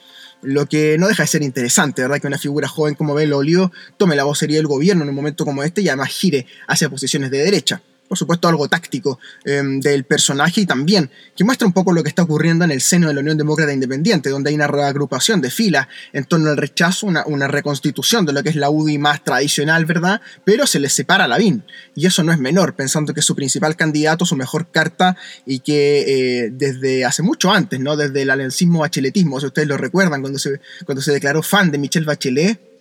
Lo 0.42 0.66
que 0.66 0.98
no 0.98 1.06
deja 1.06 1.22
de 1.22 1.28
ser 1.28 1.42
interesante, 1.42 2.02
¿verdad? 2.02 2.20
Que 2.20 2.26
una 2.26 2.38
figura 2.38 2.68
joven 2.68 2.96
como 2.96 3.14
Belolio 3.14 3.70
tome 3.96 4.16
la 4.16 4.24
vocería 4.24 4.56
del 4.56 4.66
gobierno 4.66 5.04
en 5.04 5.08
un 5.08 5.14
momento 5.14 5.44
como 5.44 5.62
este 5.62 5.82
y 5.82 5.88
además 5.88 6.08
gire 6.08 6.46
hacia 6.66 6.90
posiciones 6.90 7.30
de 7.30 7.38
derecha 7.38 7.80
por 8.08 8.18
supuesto 8.18 8.48
algo 8.48 8.68
táctico 8.68 9.18
em, 9.44 9.80
del 9.80 10.04
personaje 10.04 10.62
y 10.62 10.66
también 10.66 11.10
que 11.36 11.44
muestra 11.44 11.66
un 11.66 11.72
poco 11.72 11.92
lo 11.92 12.02
que 12.02 12.08
está 12.08 12.22
ocurriendo 12.22 12.64
en 12.64 12.70
el 12.70 12.80
seno 12.80 13.08
de 13.08 13.14
la 13.14 13.20
Unión 13.20 13.36
Demócrata 13.36 13.72
Independiente, 13.72 14.30
donde 14.30 14.50
hay 14.50 14.56
una 14.56 14.66
reagrupación 14.66 15.40
de 15.40 15.50
filas 15.50 15.88
en 16.12 16.24
torno 16.24 16.50
al 16.50 16.56
rechazo, 16.56 17.06
una, 17.06 17.48
reconstitución 17.48 18.26
de 18.26 18.32
lo 18.32 18.42
que 18.42 18.48
es 18.48 18.56
la 18.56 18.70
UDI 18.70 18.98
más 18.98 19.22
tradicional, 19.22 19.84
¿verdad? 19.84 20.20
Pero 20.44 20.66
se 20.66 20.80
le 20.80 20.88
separa 20.88 21.28
la 21.28 21.38
BIN 21.38 21.64
y 21.94 22.06
eso 22.06 22.22
no 22.22 22.32
es 22.32 22.38
menor, 22.38 22.74
pensando 22.74 23.14
que 23.14 23.22
su 23.22 23.34
principal 23.34 23.76
candidato, 23.76 24.26
su 24.26 24.36
mejor 24.36 24.70
carta 24.70 25.16
y 25.44 25.60
que 25.60 26.44
eh, 26.46 26.50
desde 26.52 27.04
hace 27.04 27.22
mucho 27.22 27.52
antes, 27.52 27.78
¿no? 27.80 27.96
Desde 27.96 28.22
el 28.22 28.30
alencismo 28.30 28.80
bacheletismo, 28.80 29.40
si 29.40 29.46
ustedes 29.46 29.68
lo 29.68 29.76
recuerdan, 29.76 30.20
cuando 30.20 30.38
se, 30.38 30.60
cuando 30.84 31.02
se 31.02 31.12
declaró 31.12 31.42
fan 31.42 31.70
de 31.70 31.78
Michelle 31.78 32.06
Bachelet, 32.06 32.75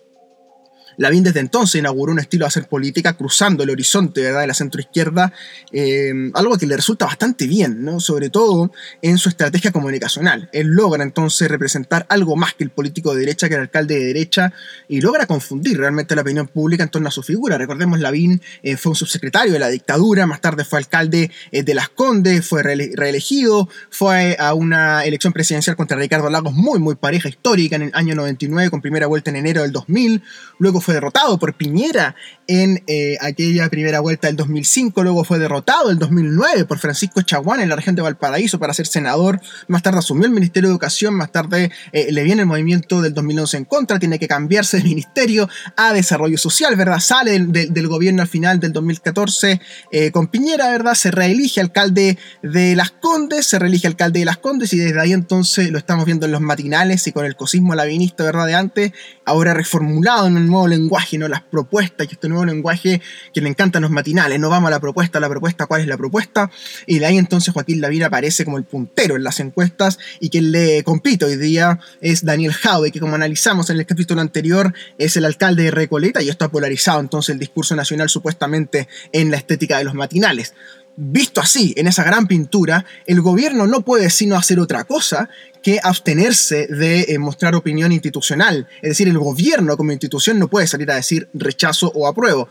Lavín 0.96 1.22
desde 1.22 1.40
entonces 1.40 1.78
inauguró 1.78 2.12
un 2.12 2.18
estilo 2.18 2.44
de 2.44 2.48
hacer 2.48 2.68
política 2.68 3.14
cruzando 3.14 3.62
el 3.62 3.70
horizonte 3.70 4.20
de 4.20 4.46
la 4.46 4.54
centroizquierda, 4.54 5.32
eh, 5.72 6.12
algo 6.34 6.56
que 6.56 6.66
le 6.66 6.76
resulta 6.76 7.06
bastante 7.06 7.46
bien, 7.46 7.84
¿no? 7.84 8.00
sobre 8.00 8.30
todo 8.30 8.72
en 9.02 9.18
su 9.18 9.28
estrategia 9.28 9.72
comunicacional. 9.72 10.48
Él 10.52 10.68
logra 10.68 11.02
entonces 11.02 11.48
representar 11.48 12.06
algo 12.08 12.36
más 12.36 12.54
que 12.54 12.64
el 12.64 12.70
político 12.70 13.14
de 13.14 13.20
derecha, 13.20 13.48
que 13.48 13.54
el 13.54 13.62
alcalde 13.62 13.98
de 13.98 14.06
derecha, 14.06 14.52
y 14.88 15.00
logra 15.00 15.26
confundir 15.26 15.78
realmente 15.78 16.14
la 16.14 16.22
opinión 16.22 16.48
pública 16.48 16.82
en 16.82 16.90
torno 16.90 17.08
a 17.08 17.12
su 17.12 17.22
figura. 17.22 17.58
Recordemos, 17.58 18.00
Lavín 18.00 18.40
eh, 18.62 18.76
fue 18.76 18.90
un 18.90 18.96
subsecretario 18.96 19.52
de 19.52 19.58
la 19.58 19.68
dictadura, 19.68 20.26
más 20.26 20.40
tarde 20.40 20.64
fue 20.64 20.78
alcalde 20.78 21.30
eh, 21.52 21.62
de 21.62 21.74
Las 21.74 21.88
Condes, 21.88 22.46
fue 22.46 22.62
reelegido, 22.62 23.68
fue 23.90 24.36
a 24.38 24.54
una 24.54 25.04
elección 25.04 25.32
presidencial 25.32 25.76
contra 25.76 25.96
Ricardo 25.96 26.30
Lagos 26.30 26.54
muy, 26.54 26.78
muy 26.78 26.94
pareja 26.94 27.28
histórica 27.28 27.76
en 27.76 27.82
el 27.82 27.90
año 27.94 28.14
99, 28.14 28.70
con 28.70 28.80
primera 28.80 29.06
vuelta 29.06 29.30
en 29.30 29.36
enero 29.36 29.62
del 29.62 29.72
2000, 29.72 30.22
luego 30.58 30.80
fue 30.80 30.85
derrotado 30.92 31.38
por 31.38 31.54
Piñera 31.54 32.14
en 32.46 32.82
eh, 32.86 33.16
aquella 33.20 33.68
primera 33.68 34.00
vuelta 34.00 34.28
del 34.28 34.36
2005, 34.36 35.02
luego 35.02 35.24
fue 35.24 35.38
derrotado 35.38 35.90
en 35.90 35.98
2009 35.98 36.64
por 36.64 36.78
Francisco 36.78 37.22
Chaguán 37.22 37.60
en 37.60 37.68
la 37.68 37.76
región 37.76 37.96
de 37.96 38.02
Valparaíso 38.02 38.58
para 38.58 38.72
ser 38.72 38.86
senador, 38.86 39.40
más 39.68 39.82
tarde 39.82 39.98
asumió 39.98 40.26
el 40.26 40.32
Ministerio 40.32 40.68
de 40.68 40.72
Educación, 40.72 41.14
más 41.14 41.32
tarde 41.32 41.70
eh, 41.92 42.12
le 42.12 42.22
viene 42.22 42.42
el 42.42 42.46
movimiento 42.46 43.02
del 43.02 43.14
2011 43.14 43.56
en 43.56 43.64
contra, 43.64 43.98
tiene 43.98 44.18
que 44.18 44.28
cambiarse 44.28 44.78
de 44.78 44.84
ministerio 44.84 45.48
a 45.76 45.92
Desarrollo 45.92 46.38
Social, 46.38 46.76
¿verdad? 46.76 47.00
Sale 47.00 47.38
del, 47.38 47.88
gobierno 47.88 48.22
al 48.22 48.28
final 48.28 48.58
del 48.58 48.72
2014 48.72 49.60
eh, 49.92 50.10
con 50.10 50.26
Piñera, 50.28 50.70
¿verdad? 50.70 50.94
Se 50.94 51.10
reelige 51.10 51.60
alcalde 51.60 52.18
de 52.42 52.74
Las 52.76 52.90
Condes, 52.90 53.46
se 53.46 53.58
reelige 53.58 53.86
alcalde 53.86 54.20
de 54.20 54.24
Las 54.24 54.38
Condes 54.38 54.72
y 54.72 54.78
desde 54.78 55.00
ahí 55.00 55.12
entonces 55.12 55.70
lo 55.70 55.78
estamos 55.78 56.04
viendo 56.04 56.26
en 56.26 56.32
los 56.32 56.40
matinales 56.40 57.06
y 57.06 57.12
con 57.12 57.24
el 57.24 57.36
cosismo 57.36 57.74
lavinista, 57.74 58.24
¿verdad? 58.24 58.46
De 58.46 58.54
antes, 58.54 58.92
ahora 59.24 59.54
reformulado 59.54 60.26
en 60.26 60.36
un 60.36 60.46
nuevo 60.46 60.68
lenguaje, 60.68 61.18
¿no? 61.18 61.28
Las 61.28 61.42
propuestas 61.42 62.06
y 62.08 62.14
este 62.14 62.28
nuevo 62.28 62.35
lenguaje 62.44 63.00
que 63.32 63.40
le 63.40 63.48
encantan 63.48 63.82
los 63.82 63.90
matinales, 63.90 64.38
no 64.38 64.48
vamos 64.48 64.68
a 64.68 64.70
la 64.70 64.80
propuesta, 64.80 65.20
la 65.20 65.28
propuesta, 65.28 65.66
¿cuál 65.66 65.80
es 65.80 65.86
la 65.86 65.96
propuesta? 65.96 66.50
Y 66.86 66.98
de 66.98 67.06
ahí 67.06 67.18
entonces 67.18 67.54
Joaquín 67.54 67.80
Lavín 67.80 68.02
aparece 68.02 68.44
como 68.44 68.58
el 68.58 68.64
puntero 68.64 69.16
en 69.16 69.24
las 69.24 69.40
encuestas 69.40 69.98
y 70.20 70.30
quien 70.30 70.52
le 70.52 70.82
compite 70.84 71.24
hoy 71.24 71.36
día 71.36 71.78
es 72.00 72.24
Daniel 72.24 72.52
Jaude, 72.52 72.92
que 72.92 73.00
como 73.00 73.14
analizamos 73.14 73.70
en 73.70 73.78
el 73.78 73.86
capítulo 73.86 74.20
anterior 74.20 74.74
es 74.98 75.16
el 75.16 75.24
alcalde 75.24 75.64
de 75.64 75.70
Recoleta 75.70 76.22
y 76.22 76.28
esto 76.28 76.44
ha 76.44 76.50
polarizado 76.50 77.00
entonces 77.00 77.32
el 77.32 77.38
discurso 77.38 77.76
nacional 77.76 78.08
supuestamente 78.08 78.88
en 79.12 79.30
la 79.30 79.36
estética 79.36 79.78
de 79.78 79.84
los 79.84 79.94
matinales. 79.94 80.54
Visto 80.98 81.42
así, 81.42 81.74
en 81.76 81.86
esa 81.86 82.04
gran 82.04 82.26
pintura, 82.26 82.86
el 83.06 83.20
gobierno 83.20 83.66
no 83.66 83.82
puede 83.82 84.08
sino 84.08 84.34
hacer 84.34 84.58
otra 84.58 84.84
cosa 84.84 85.28
que 85.62 85.78
abstenerse 85.82 86.66
de 86.68 87.02
eh, 87.08 87.18
mostrar 87.18 87.54
opinión 87.54 87.92
institucional. 87.92 88.66
Es 88.80 88.90
decir, 88.90 89.06
el 89.08 89.18
gobierno 89.18 89.76
como 89.76 89.92
institución 89.92 90.38
no 90.38 90.48
puede 90.48 90.66
salir 90.66 90.90
a 90.90 90.94
decir 90.94 91.28
rechazo 91.34 91.92
o 91.94 92.06
apruebo. 92.06 92.48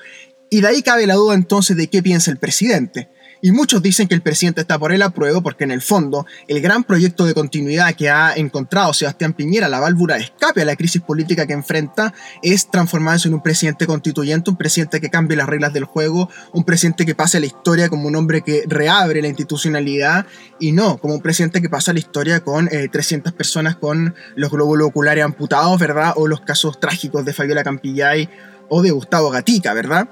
Y 0.52 0.62
de 0.62 0.68
ahí 0.68 0.84
cabe 0.84 1.08
la 1.08 1.16
duda 1.16 1.34
entonces 1.34 1.76
de 1.76 1.88
qué 1.88 2.04
piensa 2.04 2.30
el 2.30 2.38
presidente. 2.38 3.10
Y 3.46 3.52
muchos 3.52 3.84
dicen 3.84 4.08
que 4.08 4.16
el 4.16 4.24
presidente 4.24 4.62
está 4.62 4.80
por 4.80 4.92
el 4.92 5.04
apruebo 5.04 5.44
porque 5.44 5.66
en 5.66 5.70
el 5.70 5.84
fondo 5.84 6.26
el 6.48 6.62
gran 6.62 6.84
proyecto 6.84 7.26
de 7.26 7.36
continuidad 7.36 7.94
que 7.94 8.10
ha 8.10 8.34
encontrado 8.34 8.92
Sebastián 8.92 9.34
Piñera, 9.34 9.70
la 9.70 9.80
válvula 9.80 10.16
de 10.16 10.24
escape 10.24 10.64
a 10.64 10.66
la 10.66 10.76
crisis 10.76 11.04
política 11.04 11.46
que 11.46 11.54
enfrenta, 11.54 12.12
es 12.42 12.72
transformarse 12.72 13.28
en 13.28 13.36
un 13.36 13.44
presidente 13.44 13.86
constituyente, 13.86 14.50
un 14.50 14.58
presidente 14.58 15.00
que 15.00 15.12
cambie 15.12 15.38
las 15.38 15.46
reglas 15.48 15.74
del 15.74 15.86
juego, 15.86 16.28
un 16.54 16.64
presidente 16.64 17.06
que 17.06 17.14
pase 17.14 17.38
a 17.38 17.40
la 17.40 17.46
historia 17.46 17.88
como 17.88 18.08
un 18.08 18.16
hombre 18.16 18.42
que 18.42 18.64
reabre 18.66 19.22
la 19.22 19.28
institucionalidad 19.28 20.26
y 20.60 20.72
no 20.72 20.98
como 20.98 21.14
un 21.14 21.22
presidente 21.22 21.62
que 21.62 21.70
pasa 21.70 21.92
a 21.92 21.94
la 21.94 22.00
historia 22.00 22.40
con 22.40 22.68
300 22.68 23.32
eh, 23.32 23.36
personas 23.36 23.76
con 23.76 24.16
los 24.36 24.50
glóbulos 24.50 24.88
oculares 24.88 25.24
amputados, 25.24 25.78
¿verdad? 25.78 26.14
O 26.16 26.28
los 26.28 26.42
casos 26.42 26.80
trágicos 26.80 27.24
de 27.26 27.34
Fabiola 27.34 27.64
Campillay 27.64 28.28
o 28.70 28.82
de 28.82 28.90
Gustavo 28.90 29.30
Gatica, 29.30 29.76
¿verdad? 29.76 30.10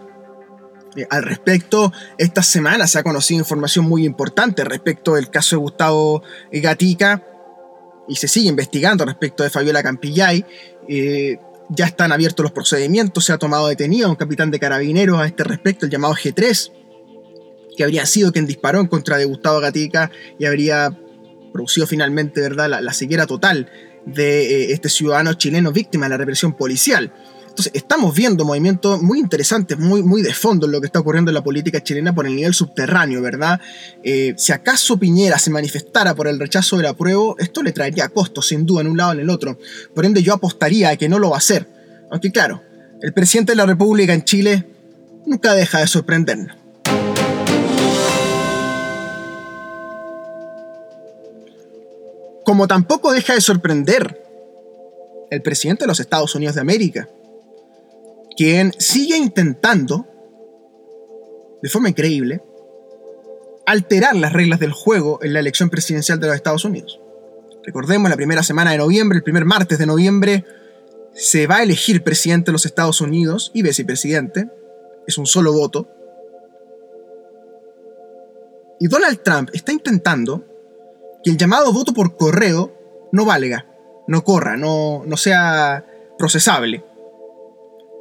Eh, 0.96 1.08
al 1.10 1.24
respecto, 1.24 1.92
esta 2.18 2.44
semana 2.44 2.88
se 2.88 3.00
ha 3.00 3.04
conocido 3.04 3.40
información 3.40 3.86
muy 3.86 4.06
importante 4.06 4.64
respecto 4.64 5.16
del 5.16 5.30
caso 5.30 5.56
de 5.56 5.62
Gustavo 5.62 6.24
Gatica 6.52 7.24
y 8.08 8.16
se 8.16 8.28
sigue 8.28 8.50
investigando 8.50 9.06
respecto 9.06 9.44
de 9.44 9.50
Fabiola 9.50 9.84
Campillay. 9.84 10.46
Eh, 10.88 11.38
ya 11.70 11.86
están 11.86 12.12
abiertos 12.12 12.44
los 12.44 12.52
procedimientos, 12.52 13.26
se 13.26 13.34
ha 13.34 13.38
tomado 13.38 13.68
detenido 13.68 14.08
a 14.08 14.10
un 14.12 14.16
capitán 14.16 14.52
de 14.52 14.60
carabineros 14.60 15.20
a 15.20 15.26
este 15.26 15.44
respecto, 15.44 15.86
el 15.86 15.92
llamado 15.92 16.14
G3, 16.14 16.72
que 17.76 17.84
habría 17.84 18.06
sido 18.06 18.32
quien 18.32 18.46
disparó 18.46 18.80
en 18.80 18.88
contra 18.88 19.18
de 19.18 19.26
Gustavo 19.26 19.60
Gatica 19.60 20.12
y 20.38 20.46
habría 20.46 20.96
producido 21.54 21.88
finalmente 21.88 22.42
¿verdad? 22.42 22.70
La, 22.70 22.82
la 22.82 22.94
ceguera 22.94 23.26
total 23.26 23.70
de 24.06 24.42
eh, 24.42 24.74
este 24.74 24.90
ciudadano 24.90 25.34
chileno 25.34 25.72
víctima 25.72 26.06
de 26.06 26.10
la 26.10 26.18
represión 26.18 26.54
policial. 26.54 27.14
Entonces, 27.54 27.74
estamos 27.76 28.16
viendo 28.16 28.46
movimientos 28.46 29.00
muy 29.04 29.20
interesantes, 29.20 29.78
muy, 29.78 30.02
muy 30.02 30.24
de 30.24 30.34
fondo 30.34 30.66
en 30.66 30.72
lo 30.72 30.82
que 30.82 30.88
está 30.88 31.02
ocurriendo 31.02 31.30
en 31.30 31.36
la 31.36 31.44
política 31.44 31.84
chilena 31.84 32.16
por 32.16 32.26
el 32.26 32.36
nivel 32.36 32.56
subterráneo, 32.56 33.22
¿verdad? 33.22 33.62
Eh, 34.02 34.34
si 34.38 34.52
acaso 34.52 34.98
Piñera 34.98 35.38
se 35.38 35.52
manifestara 35.52 36.16
por 36.16 36.28
el 36.28 36.40
rechazo 36.40 36.78
del 36.78 36.88
apruebo, 36.88 37.36
esto 37.38 37.62
le 37.62 37.72
traería 37.72 38.10
costos, 38.10 38.48
sin 38.48 38.66
duda, 38.66 38.82
en 38.82 38.88
un 38.88 38.98
lado 38.98 39.12
o 39.12 39.14
en 39.14 39.20
el 39.20 39.30
otro. 39.30 39.60
Por 39.94 40.04
ende, 40.04 40.24
yo 40.24 40.34
apostaría 40.34 40.90
a 40.90 40.96
que 40.96 41.08
no 41.08 41.20
lo 41.20 41.30
va 41.30 41.36
a 41.36 41.38
hacer. 41.38 41.68
Aunque, 42.10 42.32
claro, 42.32 42.64
el 43.04 43.14
presidente 43.14 43.52
de 43.52 43.58
la 43.58 43.68
República 43.68 44.16
en 44.16 44.24
Chile 44.24 44.68
nunca 45.28 45.54
deja 45.54 45.78
de 45.78 45.86
sorprendernos. 45.86 46.58
Como 52.44 52.68
tampoco 52.68 53.12
deja 53.12 53.36
de 53.36 53.42
sorprender 53.42 54.20
el 55.30 55.44
presidente 55.44 55.84
de 55.84 55.88
los 55.90 56.00
Estados 56.00 56.34
Unidos 56.34 56.56
de 56.56 56.62
América, 56.62 57.08
quien 58.36 58.74
sigue 58.78 59.18
intentando, 59.18 60.08
de 61.62 61.70
forma 61.70 61.90
increíble, 61.90 62.42
alterar 63.66 64.16
las 64.16 64.34
reglas 64.34 64.60
del 64.60 64.72
juego 64.72 65.20
en 65.22 65.34
la 65.34 65.40
elección 65.40 65.70
presidencial 65.70 66.20
de 66.20 66.28
los 66.28 66.36
Estados 66.36 66.66
Unidos. 66.66 67.00
Recordemos, 67.64 68.10
la 68.10 68.18
primera 68.18 68.44
semana 68.44 68.72
de 68.72 68.78
noviembre, 68.78 69.18
el 69.18 69.24
primer 69.24 69.46
martes 69.46 69.80
de 69.80 69.86
noviembre, 69.86 70.46
se 71.14 71.48
va 71.48 71.58
a 71.58 71.64
elegir 71.64 72.04
presidente 72.04 72.48
de 72.48 72.54
los 72.54 72.66
Estados 72.66 73.00
Unidos 73.00 73.52
y 73.54 73.62
vicepresidente. 73.62 74.50
Es 75.08 75.18
un 75.18 75.26
solo 75.26 75.54
voto. 75.54 75.88
Y 78.80 78.88
Donald 78.88 79.22
Trump 79.24 79.50
está 79.54 79.72
intentando 79.72 80.46
que 81.24 81.30
el 81.32 81.38
llamado 81.38 81.72
voto 81.72 81.94
por 81.94 82.18
correo 82.18 83.10
no 83.14 83.24
valga, 83.24 83.66
no 84.08 84.24
corra, 84.26 84.58
no, 84.58 85.04
no 85.06 85.16
sea 85.16 85.86
procesable 86.18 86.84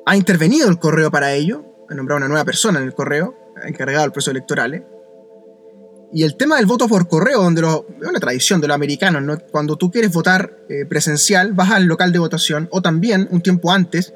ha 0.04 0.16
intervenido 0.16 0.68
el 0.68 0.78
correo 0.78 1.10
para 1.10 1.32
ello, 1.32 1.64
ha 1.88 1.94
nombrado 1.94 2.18
una 2.18 2.28
nueva 2.28 2.44
persona 2.44 2.78
en 2.78 2.86
el 2.86 2.94
correo, 2.94 3.36
encargado 3.64 4.02
del 4.02 4.12
proceso 4.12 4.30
electoral. 4.30 4.74
¿eh? 4.74 4.86
Y 6.12 6.24
el 6.24 6.36
tema 6.36 6.56
del 6.56 6.66
voto 6.66 6.88
por 6.88 7.08
correo, 7.08 7.42
donde 7.42 7.62
lo, 7.62 7.86
es 8.00 8.08
una 8.08 8.20
tradición 8.20 8.60
de 8.60 8.68
los 8.68 8.74
americanos, 8.74 9.22
¿no? 9.22 9.38
cuando 9.50 9.76
tú 9.76 9.90
quieres 9.90 10.12
votar 10.12 10.58
eh, 10.68 10.84
presencial, 10.86 11.52
vas 11.52 11.70
al 11.70 11.84
local 11.84 12.12
de 12.12 12.18
votación, 12.18 12.68
o 12.70 12.82
también, 12.82 13.28
un 13.30 13.42
tiempo 13.42 13.72
antes, 13.72 14.12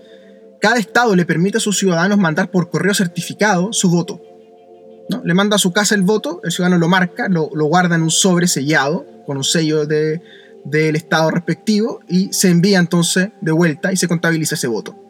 cada 0.60 0.76
estado 0.76 1.14
le 1.14 1.24
permite 1.24 1.58
a 1.58 1.60
sus 1.60 1.78
ciudadanos 1.78 2.18
mandar 2.18 2.50
por 2.50 2.70
correo 2.70 2.94
certificado 2.94 3.72
su 3.72 3.90
voto. 3.90 4.20
¿no? 5.08 5.22
Le 5.24 5.34
manda 5.34 5.56
a 5.56 5.58
su 5.58 5.72
casa 5.72 5.94
el 5.94 6.02
voto, 6.02 6.40
el 6.44 6.50
ciudadano 6.50 6.78
lo 6.78 6.88
marca, 6.88 7.28
lo, 7.28 7.48
guarda 7.48 7.94
en 7.94 8.02
un 8.02 8.10
sobre 8.10 8.48
sellado, 8.48 9.06
con 9.24 9.36
un 9.36 9.44
sello 9.44 9.86
de, 9.86 10.20
del 10.64 10.96
estado 10.96 11.30
respectivo, 11.30 12.00
y 12.08 12.32
se 12.32 12.48
envía 12.48 12.78
entonces 12.78 13.30
de 13.40 13.52
vuelta 13.52 13.92
y 13.92 13.96
se 13.96 14.08
contabiliza 14.08 14.54
ese 14.54 14.66
voto. 14.66 15.05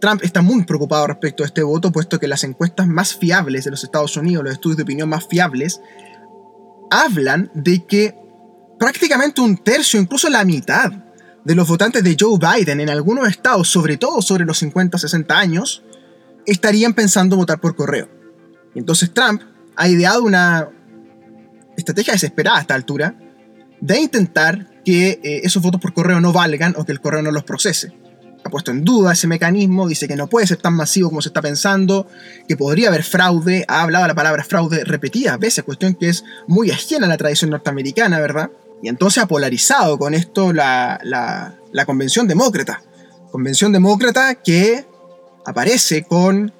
Trump 0.00 0.22
está 0.24 0.42
muy 0.42 0.64
preocupado 0.64 1.06
respecto 1.06 1.42
a 1.42 1.46
este 1.46 1.62
voto, 1.62 1.92
puesto 1.92 2.18
que 2.18 2.26
las 2.26 2.42
encuestas 2.44 2.86
más 2.88 3.14
fiables 3.14 3.64
de 3.64 3.70
los 3.70 3.84
Estados 3.84 4.16
Unidos, 4.16 4.44
los 4.44 4.54
estudios 4.54 4.78
de 4.78 4.82
opinión 4.82 5.08
más 5.08 5.26
fiables, 5.28 5.80
hablan 6.90 7.50
de 7.54 7.84
que 7.86 8.16
prácticamente 8.78 9.40
un 9.40 9.58
tercio, 9.58 10.00
incluso 10.00 10.28
la 10.28 10.44
mitad, 10.44 10.90
de 11.44 11.54
los 11.54 11.68
votantes 11.68 12.02
de 12.04 12.16
Joe 12.18 12.38
Biden 12.38 12.80
en 12.80 12.90
algunos 12.90 13.28
estados, 13.28 13.68
sobre 13.68 13.96
todo 13.96 14.20
sobre 14.20 14.44
los 14.44 14.62
50-60 14.62 15.30
años, 15.30 15.82
estarían 16.46 16.94
pensando 16.94 17.36
votar 17.36 17.60
por 17.60 17.76
correo. 17.76 18.08
entonces 18.74 19.12
Trump 19.12 19.42
ha 19.76 19.88
ideado 19.88 20.22
una 20.22 20.68
estrategia 21.76 22.12
desesperada 22.12 22.58
a 22.58 22.60
esta 22.60 22.74
altura 22.74 23.18
de 23.80 24.00
intentar 24.00 24.82
que 24.84 25.20
eh, 25.22 25.40
esos 25.44 25.62
votos 25.62 25.80
por 25.80 25.94
correo 25.94 26.20
no 26.20 26.32
valgan 26.32 26.74
o 26.76 26.84
que 26.84 26.92
el 26.92 27.00
correo 27.00 27.22
no 27.22 27.30
los 27.30 27.44
procese 27.44 27.99
ha 28.42 28.50
puesto 28.50 28.70
en 28.70 28.84
duda 28.84 29.12
ese 29.12 29.26
mecanismo, 29.26 29.88
dice 29.88 30.08
que 30.08 30.16
no 30.16 30.28
puede 30.28 30.46
ser 30.46 30.58
tan 30.58 30.74
masivo 30.74 31.08
como 31.08 31.22
se 31.22 31.28
está 31.28 31.42
pensando, 31.42 32.06
que 32.48 32.56
podría 32.56 32.88
haber 32.88 33.02
fraude, 33.02 33.64
ha 33.68 33.82
hablado 33.82 34.06
la 34.06 34.14
palabra 34.14 34.44
fraude 34.44 34.84
repetidas 34.84 35.38
veces, 35.38 35.64
cuestión 35.64 35.94
que 35.94 36.08
es 36.08 36.24
muy 36.46 36.70
ajena 36.70 37.06
a 37.06 37.08
la 37.08 37.16
tradición 37.16 37.50
norteamericana, 37.50 38.18
¿verdad? 38.20 38.50
Y 38.82 38.88
entonces 38.88 39.22
ha 39.22 39.26
polarizado 39.26 39.98
con 39.98 40.14
esto 40.14 40.52
la, 40.52 40.98
la 41.02 41.84
Convención 41.84 42.26
Demócrata. 42.26 42.82
Convención 43.30 43.72
Demócrata 43.72 44.34
que 44.36 44.86
aparece 45.44 46.04
con 46.04 46.52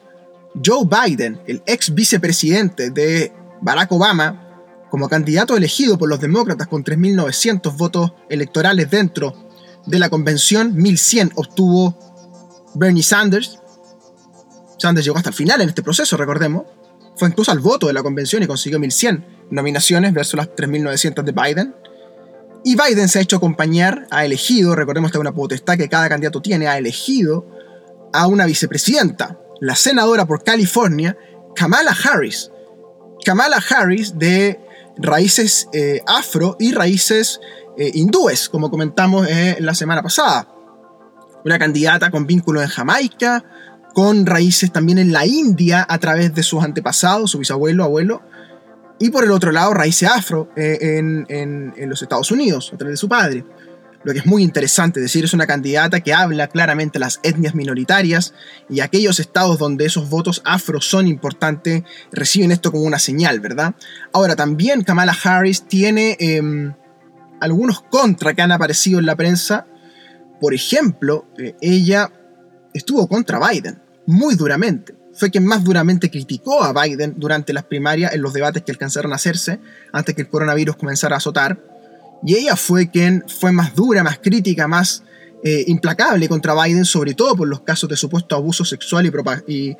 Joe 0.64 0.84
Biden, 0.84 1.40
el 1.46 1.62
ex 1.66 1.94
vicepresidente 1.94 2.90
de 2.90 3.32
Barack 3.60 3.90
Obama, 3.92 4.46
como 4.90 5.08
candidato 5.08 5.56
elegido 5.56 5.96
por 5.96 6.08
los 6.08 6.20
demócratas 6.20 6.66
con 6.66 6.84
3.900 6.84 7.76
votos 7.76 8.12
electorales 8.28 8.90
dentro 8.90 9.49
de 9.86 9.98
la 9.98 10.10
convención, 10.10 10.74
1100 10.74 11.32
obtuvo 11.36 11.96
Bernie 12.74 13.02
Sanders, 13.02 13.60
Sanders 14.80 15.04
llegó 15.04 15.18
hasta 15.18 15.30
el 15.30 15.34
final 15.34 15.60
en 15.60 15.68
este 15.68 15.82
proceso, 15.82 16.16
recordemos. 16.16 16.64
Fue 17.16 17.28
incluso 17.28 17.52
al 17.52 17.58
voto 17.58 17.86
de 17.86 17.92
la 17.92 18.02
convención 18.02 18.42
y 18.42 18.46
consiguió 18.46 18.78
1.100 18.78 19.24
nominaciones 19.50 20.12
versus 20.14 20.38
las 20.38 20.48
3.900 20.48 21.22
de 21.22 21.32
Biden. 21.32 21.74
Y 22.64 22.76
Biden 22.76 23.08
se 23.08 23.18
ha 23.18 23.22
hecho 23.22 23.36
acompañar, 23.36 24.06
ha 24.10 24.24
elegido, 24.24 24.74
recordemos 24.74 25.10
que 25.10 25.18
es 25.18 25.20
una 25.20 25.32
potestad 25.32 25.76
que 25.76 25.88
cada 25.88 26.08
candidato 26.08 26.40
tiene, 26.40 26.66
ha 26.66 26.78
elegido 26.78 27.46
a 28.12 28.26
una 28.26 28.46
vicepresidenta, 28.46 29.38
la 29.60 29.76
senadora 29.76 30.26
por 30.26 30.42
California, 30.42 31.16
Kamala 31.54 31.92
Harris. 32.04 32.50
Kamala 33.24 33.58
Harris 33.68 34.18
de 34.18 34.60
raíces 34.96 35.68
eh, 35.72 36.00
afro 36.06 36.56
y 36.58 36.72
raíces 36.72 37.40
eh, 37.76 37.90
hindúes, 37.94 38.48
como 38.48 38.70
comentamos 38.70 39.26
eh, 39.28 39.56
la 39.60 39.74
semana 39.74 40.02
pasada. 40.02 40.48
Una 41.44 41.58
candidata 41.58 42.10
con 42.10 42.26
vínculos 42.26 42.62
en 42.62 42.68
Jamaica, 42.68 43.44
con 43.94 44.26
raíces 44.26 44.72
también 44.72 44.98
en 44.98 45.12
la 45.12 45.26
India 45.26 45.86
a 45.88 45.98
través 45.98 46.34
de 46.34 46.42
sus 46.42 46.62
antepasados, 46.62 47.30
su 47.30 47.38
bisabuelo, 47.38 47.84
abuelo, 47.84 48.22
y 48.98 49.10
por 49.10 49.24
el 49.24 49.30
otro 49.30 49.50
lado 49.50 49.72
raíces 49.72 50.10
afro 50.10 50.50
en, 50.56 51.24
en 51.28 51.88
los 51.88 52.02
Estados 52.02 52.30
Unidos 52.30 52.70
a 52.74 52.76
través 52.76 52.92
de 52.92 52.96
su 52.98 53.08
padre 53.08 53.44
lo 54.02 54.12
que 54.12 54.20
es 54.20 54.26
muy 54.26 54.42
interesante, 54.42 55.00
es 55.00 55.04
decir, 55.04 55.24
es 55.24 55.34
una 55.34 55.46
candidata 55.46 56.00
que 56.00 56.14
habla 56.14 56.48
claramente 56.48 56.98
las 56.98 57.20
etnias 57.22 57.54
minoritarias 57.54 58.32
y 58.68 58.80
aquellos 58.80 59.20
estados 59.20 59.58
donde 59.58 59.84
esos 59.84 60.08
votos 60.08 60.40
afro 60.44 60.80
son 60.80 61.06
importantes 61.06 61.82
reciben 62.10 62.50
esto 62.50 62.72
como 62.72 62.84
una 62.84 62.98
señal, 62.98 63.40
¿verdad? 63.40 63.74
Ahora, 64.12 64.36
también 64.36 64.82
Kamala 64.82 65.16
Harris 65.22 65.66
tiene 65.66 66.16
em, 66.18 66.72
algunos 67.40 67.82
contra 67.82 68.34
que 68.34 68.42
han 68.42 68.52
aparecido 68.52 68.98
en 68.98 69.06
la 69.06 69.16
prensa. 69.16 69.66
Por 70.40 70.54
ejemplo, 70.54 71.26
eh, 71.38 71.54
ella 71.60 72.10
estuvo 72.72 73.06
contra 73.08 73.40
Biden, 73.48 73.80
muy 74.06 74.34
duramente. 74.34 74.94
Fue 75.12 75.30
quien 75.30 75.44
más 75.44 75.64
duramente 75.64 76.10
criticó 76.10 76.62
a 76.62 76.72
Biden 76.72 77.14
durante 77.16 77.52
las 77.52 77.64
primarias 77.64 78.14
en 78.14 78.22
los 78.22 78.32
debates 78.32 78.62
que 78.62 78.72
alcanzaron 78.72 79.12
a 79.12 79.16
hacerse 79.16 79.60
antes 79.92 80.14
que 80.14 80.22
el 80.22 80.28
coronavirus 80.28 80.76
comenzara 80.76 81.16
a 81.16 81.18
azotar. 81.18 81.60
Y 82.24 82.36
ella 82.36 82.56
fue 82.56 82.90
quien 82.90 83.24
fue 83.26 83.52
más 83.52 83.74
dura, 83.74 84.04
más 84.04 84.18
crítica, 84.18 84.68
más 84.68 85.02
eh, 85.42 85.64
implacable 85.68 86.28
contra 86.28 86.54
Biden, 86.62 86.84
sobre 86.84 87.14
todo 87.14 87.34
por 87.34 87.48
los 87.48 87.62
casos 87.62 87.88
de 87.88 87.96
supuesto 87.96 88.36
abuso 88.36 88.64
sexual 88.64 89.06
y, 89.46 89.52
y 89.52 89.76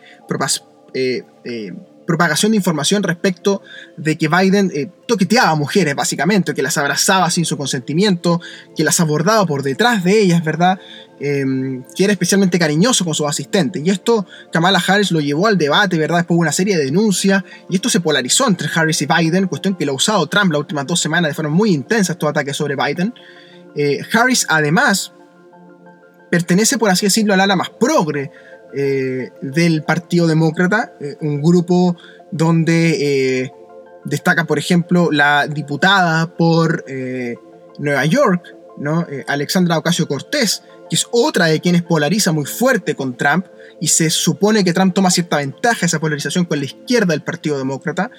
eh, 0.95 1.23
eh, 1.45 1.73
propagación 2.11 2.51
de 2.51 2.57
información 2.57 3.05
respecto 3.05 3.63
de 3.97 4.19
que 4.19 4.27
Biden 4.27 4.93
toqueteaba 5.07 5.51
a 5.51 5.55
mujeres, 5.55 5.95
básicamente, 5.95 6.55
que 6.55 6.63
las 6.63 6.77
abrazaba 6.77 7.31
sin 7.31 7.45
su 7.45 7.57
consentimiento, 7.57 8.41
que 8.77 8.83
las 8.83 8.99
abordaba 8.99 9.47
por 9.47 9.63
detrás 9.63 10.03
de 10.03 10.21
ellas, 10.21 10.43
¿verdad? 10.43 10.81
Em, 11.21 11.85
que 11.95 12.03
era 12.03 12.13
especialmente 12.13 12.59
cariñoso 12.59 13.05
con 13.05 13.15
sus 13.15 13.29
asistentes. 13.29 13.81
Y 13.85 13.91
esto 13.91 14.27
Kamala 14.53 14.83
Harris 14.85 15.13
lo 15.13 15.21
llevó 15.21 15.47
al 15.47 15.57
debate, 15.57 15.99
¿verdad? 15.99 16.19
Después 16.19 16.37
de 16.37 16.41
una 16.41 16.53
serie 16.53 16.77
de 16.77 16.87
denuncias, 16.87 17.45
y 17.69 17.77
esto 17.77 17.89
se 17.89 18.01
polarizó 18.01 18.49
entre 18.49 18.69
Harris 18.75 19.03
y 19.03 19.07
Biden, 19.07 19.47
cuestión 19.47 19.77
que 19.77 19.87
lo 19.87 19.93
ha 19.93 19.95
usado 19.95 20.27
Trump 20.27 20.51
las 20.51 20.61
últimas 20.61 20.87
dos 20.87 20.99
semanas 20.99 21.31
de 21.31 21.35
forma 21.35 21.51
muy 21.51 21.73
intensa 21.73 22.15
estos 22.15 22.29
ataques 22.29 22.57
sobre 22.57 22.75
Biden. 22.75 23.15
Eh, 23.77 24.01
Harris, 24.13 24.47
además, 24.49 25.13
pertenece, 26.31 26.77
por 26.77 26.91
así 26.91 27.07
decirlo, 27.07 27.35
al 27.35 27.41
ala 27.41 27.55
más 27.55 27.71
progre 27.71 28.33
eh, 28.75 29.31
del 29.43 29.83
Partido 29.83 30.27
Demócrata, 30.27 30.93
eh, 31.01 31.17
un 31.21 31.41
grupo 31.43 31.97
donde 32.31 33.51
destaca, 34.05 34.45
por 34.45 34.59
ejemplo, 34.59 35.11
la 35.11 35.47
diputada 35.47 36.35
por 36.37 36.85
Nueva 37.79 38.05
York, 38.05 38.57
¿no? 38.79 39.07
Alexandra 39.27 39.79
Ocasio 39.79 40.07
Cortés, 40.07 40.63
que 40.89 40.97
es 40.97 41.07
otra 41.11 41.47
de 41.47 41.61
quienes 41.61 41.83
polariza 41.83 42.33
muy 42.33 42.47
fuerte 42.47 42.95
con 42.95 43.17
Trump, 43.17 43.47
y 43.81 43.89
se 43.89 44.11
supone 44.11 44.63
que 44.63 44.73
Trump 44.73 44.95
toma 44.95 45.11
cierta 45.11 45.39
ventaja 45.39 45.87
esa 45.87 45.99
polarización 45.99 46.45
con 46.45 46.59
la 46.59 46.67
izquierda 46.67 47.15
del 47.15 47.23
Partido 47.23 47.57
Demócrata. 47.57 48.11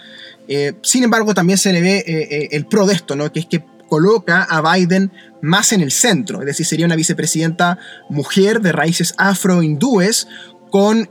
Eh, 0.48 0.74
sin 0.81 1.03
embargo, 1.03 1.34
también 1.34 1.60
se 1.60 1.72
le 1.72 1.81
ve 1.81 1.98
eh, 2.00 2.03
eh, 2.08 2.50
el 2.51 2.65
pro 2.65 2.88
de 2.88 2.96
esto, 2.96 3.15
¿no? 3.15 3.31
que 3.31 3.39
es 3.39 3.46
que 3.46 3.63
coloca 3.91 4.43
a 4.43 4.62
Biden 4.62 5.12
más 5.41 5.74
en 5.74 5.81
el 5.81 5.91
centro, 5.91 6.39
es 6.39 6.45
decir, 6.45 6.65
sería 6.65 6.86
una 6.86 6.95
vicepresidenta 6.95 7.77
mujer 8.10 8.62
de 8.62 8.71
raíces 8.71 9.13
afro-hindúes 9.17 10.29
con 10.71 11.10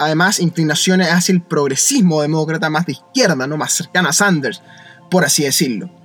además 0.00 0.40
inclinaciones 0.40 1.12
hacia 1.12 1.32
el 1.32 1.42
progresismo 1.42 2.22
demócrata 2.22 2.68
más 2.70 2.86
de 2.86 2.92
izquierda, 2.92 3.46
¿no? 3.46 3.56
más 3.56 3.72
cercana 3.72 4.08
a 4.08 4.12
Sanders, 4.12 4.62
por 5.08 5.24
así 5.24 5.44
decirlo 5.44 5.95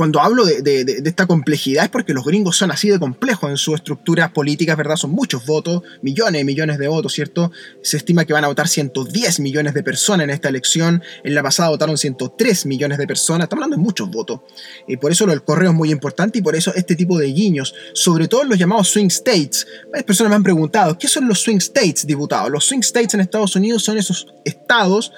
cuando 0.00 0.18
hablo 0.22 0.46
de, 0.46 1.02
esta 1.04 1.26
complejidad 1.26 1.84
es 1.84 1.90
porque 1.90 2.14
los 2.14 2.24
gringos 2.24 2.56
son 2.56 2.70
así 2.70 2.88
de 2.88 2.98
complejos 2.98 3.50
en 3.50 3.58
sus 3.58 3.74
estructuras 3.74 4.30
políticas, 4.30 4.74
¿verdad? 4.74 4.96
Son 4.96 5.10
muchos 5.10 5.44
votos, 5.44 5.82
millones 6.00 6.40
y 6.40 6.44
millones 6.46 6.78
de 6.78 6.88
votos, 6.88 7.12
¿cierto? 7.12 7.52
Se 7.82 7.98
estima 7.98 8.24
que 8.24 8.32
van 8.32 8.44
a 8.44 8.48
votar 8.48 8.66
110 8.66 9.40
millones 9.40 9.74
de 9.74 9.82
personas 9.82 10.24
en 10.24 10.30
esta 10.30 10.48
elección. 10.48 11.02
En 11.22 11.34
la 11.34 11.42
pasada 11.42 11.68
votaron 11.68 11.98
103 11.98 12.64
millones 12.64 12.96
de 12.96 13.06
personas. 13.06 13.44
Estamos 13.44 13.62
hablando 13.62 13.76
de 13.76 13.82
muchos 13.82 14.10
votos. 14.10 14.40
Y 14.88 14.96
por 14.96 15.12
eso 15.12 15.30
el 15.30 15.42
correo 15.42 15.68
es 15.68 15.76
muy 15.76 15.90
importante 15.90 16.38
y 16.38 16.40
por 16.40 16.56
eso 16.56 16.72
este 16.74 16.96
tipo 16.96 17.18
de 17.18 17.26
guiños, 17.26 17.74
sobre 17.92 18.26
todo 18.26 18.44
en 18.44 18.48
los 18.48 18.58
llamados 18.58 18.88
swing 18.88 19.08
states. 19.08 19.66
Varias 19.88 20.04
personas 20.04 20.30
me 20.30 20.36
han 20.36 20.42
preguntado, 20.42 20.96
¿qué 20.96 21.08
son 21.08 21.28
los 21.28 21.40
swing 21.40 21.58
states, 21.58 22.06
diputados? 22.06 22.50
Los 22.50 22.64
swing 22.64 22.80
states 22.80 23.12
en 23.12 23.20
Estados 23.20 23.54
Unidos 23.54 23.82
son 23.84 23.98
esos 23.98 24.28
estados 24.46 25.12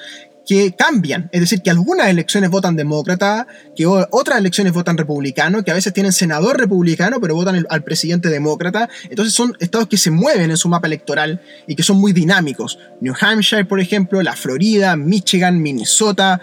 que 0.47 0.73
cambian, 0.73 1.29
es 1.33 1.41
decir, 1.41 1.63
que 1.63 1.71
algunas 1.71 2.09
elecciones 2.09 2.51
votan 2.51 2.77
demócrata, 2.77 3.47
que 3.77 3.87
otras 3.87 4.39
elecciones 4.39 4.73
votan 4.73 4.99
republicano, 4.99 5.63
que 5.63 5.71
a 5.71 5.75
veces 5.75 5.93
tienen 5.93 6.13
senador 6.13 6.59
republicano, 6.59 7.21
pero 7.21 7.35
votan 7.35 7.65
al 7.69 7.85
presidente 7.85 8.29
demócrata. 8.29 8.89
Entonces 9.09 9.35
son 9.35 9.57
estados 9.61 9.89
que 9.89 9.97
se 9.97 10.11
mueven 10.11 10.51
en 10.51 10.57
su 10.57 10.69
mapa 10.69 10.87
electoral 10.87 11.41
y 11.67 11.77
que 11.77 11.83
son 11.83 11.99
muy 11.99 12.13
dinámicos. 12.13 12.79
New 13.01 13.15
Hampshire, 13.21 13.65
por 13.65 13.81
ejemplo, 13.81 14.23
la 14.23 14.35
Florida, 14.35 14.97
Michigan, 14.97 15.63
Minnesota, 15.63 16.41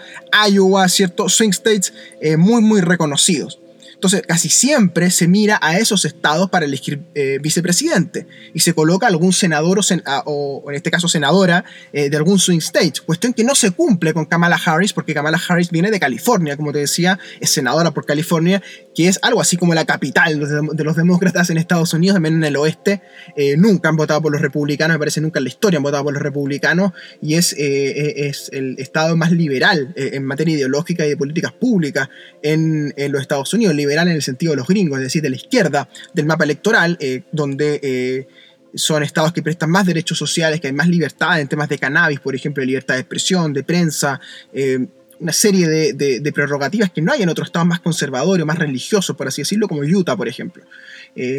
Iowa, 0.48 0.88
ciertos 0.88 1.34
swing 1.34 1.50
states 1.50 1.92
eh, 2.20 2.36
muy, 2.36 2.62
muy 2.62 2.80
reconocidos. 2.80 3.58
Entonces, 4.00 4.22
casi 4.26 4.48
siempre 4.48 5.10
se 5.10 5.28
mira 5.28 5.58
a 5.60 5.76
esos 5.76 6.06
estados 6.06 6.48
para 6.48 6.64
elegir 6.64 7.02
eh, 7.14 7.38
vicepresidente 7.42 8.26
y 8.54 8.60
se 8.60 8.72
coloca 8.72 9.06
algún 9.06 9.34
senador 9.34 9.78
o, 10.24 10.64
en 10.70 10.74
este 10.74 10.90
caso 10.90 11.06
senadora 11.06 11.66
eh, 11.92 12.08
de 12.08 12.16
algún 12.16 12.38
swing 12.38 12.60
state. 12.60 12.94
Cuestión 13.04 13.34
que 13.34 13.44
no 13.44 13.54
se 13.54 13.72
cumple 13.72 14.14
con 14.14 14.24
Kamala 14.24 14.58
Harris 14.64 14.94
porque 14.94 15.12
Kamala 15.12 15.38
Harris 15.46 15.70
viene 15.70 15.90
de 15.90 16.00
California, 16.00 16.56
como 16.56 16.72
te 16.72 16.78
decía, 16.78 17.18
es 17.40 17.50
senadora 17.50 17.90
por 17.90 18.06
California, 18.06 18.62
que 18.94 19.06
es 19.06 19.18
algo 19.20 19.42
así 19.42 19.58
como 19.58 19.74
la 19.74 19.84
capital 19.84 20.40
de 20.72 20.84
los 20.84 20.96
demócratas 20.96 21.50
en 21.50 21.58
Estados 21.58 21.92
Unidos, 21.92 22.14
también 22.14 22.36
en 22.36 22.44
el 22.44 22.56
oeste. 22.56 23.02
Eh, 23.36 23.58
nunca 23.58 23.90
han 23.90 23.96
votado 23.96 24.22
por 24.22 24.32
los 24.32 24.40
republicanos, 24.40 24.94
me 24.94 24.98
parece 24.98 25.20
nunca 25.20 25.40
en 25.40 25.44
la 25.44 25.50
historia 25.50 25.76
han 25.76 25.82
votado 25.82 26.04
por 26.04 26.14
los 26.14 26.22
republicanos 26.22 26.92
y 27.20 27.34
es, 27.34 27.54
es 27.58 28.48
el 28.54 28.76
estado 28.78 29.14
más 29.14 29.30
liberal 29.30 29.92
en 29.94 30.24
materia 30.24 30.54
ideológica 30.54 31.04
y 31.04 31.10
de 31.10 31.18
políticas 31.18 31.52
públicas 31.52 32.08
en, 32.42 32.94
en 32.96 33.12
los 33.12 33.20
Estados 33.20 33.52
Unidos 33.52 33.74
en 33.98 34.08
el 34.08 34.22
sentido 34.22 34.52
de 34.52 34.56
los 34.56 34.66
gringos, 34.66 34.98
es 34.98 35.04
decir, 35.04 35.22
de 35.22 35.30
la 35.30 35.36
izquierda 35.36 35.88
del 36.14 36.26
mapa 36.26 36.44
electoral, 36.44 36.96
eh, 37.00 37.22
donde 37.32 37.80
eh, 37.82 38.28
son 38.74 39.02
estados 39.02 39.32
que 39.32 39.42
prestan 39.42 39.70
más 39.70 39.86
derechos 39.86 40.18
sociales, 40.18 40.60
que 40.60 40.68
hay 40.68 40.72
más 40.72 40.88
libertad 40.88 41.40
en 41.40 41.48
temas 41.48 41.68
de 41.68 41.78
cannabis, 41.78 42.20
por 42.20 42.34
ejemplo, 42.34 42.60
de 42.62 42.68
libertad 42.68 42.94
de 42.94 43.00
expresión, 43.00 43.52
de 43.52 43.64
prensa, 43.64 44.20
eh, 44.52 44.86
una 45.18 45.32
serie 45.34 45.68
de, 45.68 46.32
prerrogativas 46.32 46.90
que 46.90 47.02
no 47.02 47.12
hay 47.12 47.22
en 47.22 47.28
otros 47.28 47.48
estados 47.48 47.68
más 47.68 47.80
conservadores, 47.80 48.46
más 48.46 48.58
religiosos, 48.58 49.14
por 49.14 49.28
así 49.28 49.42
decirlo, 49.42 49.68
como 49.68 49.82
Utah, 49.82 50.16
por 50.16 50.28
ejemplo. 50.28 50.64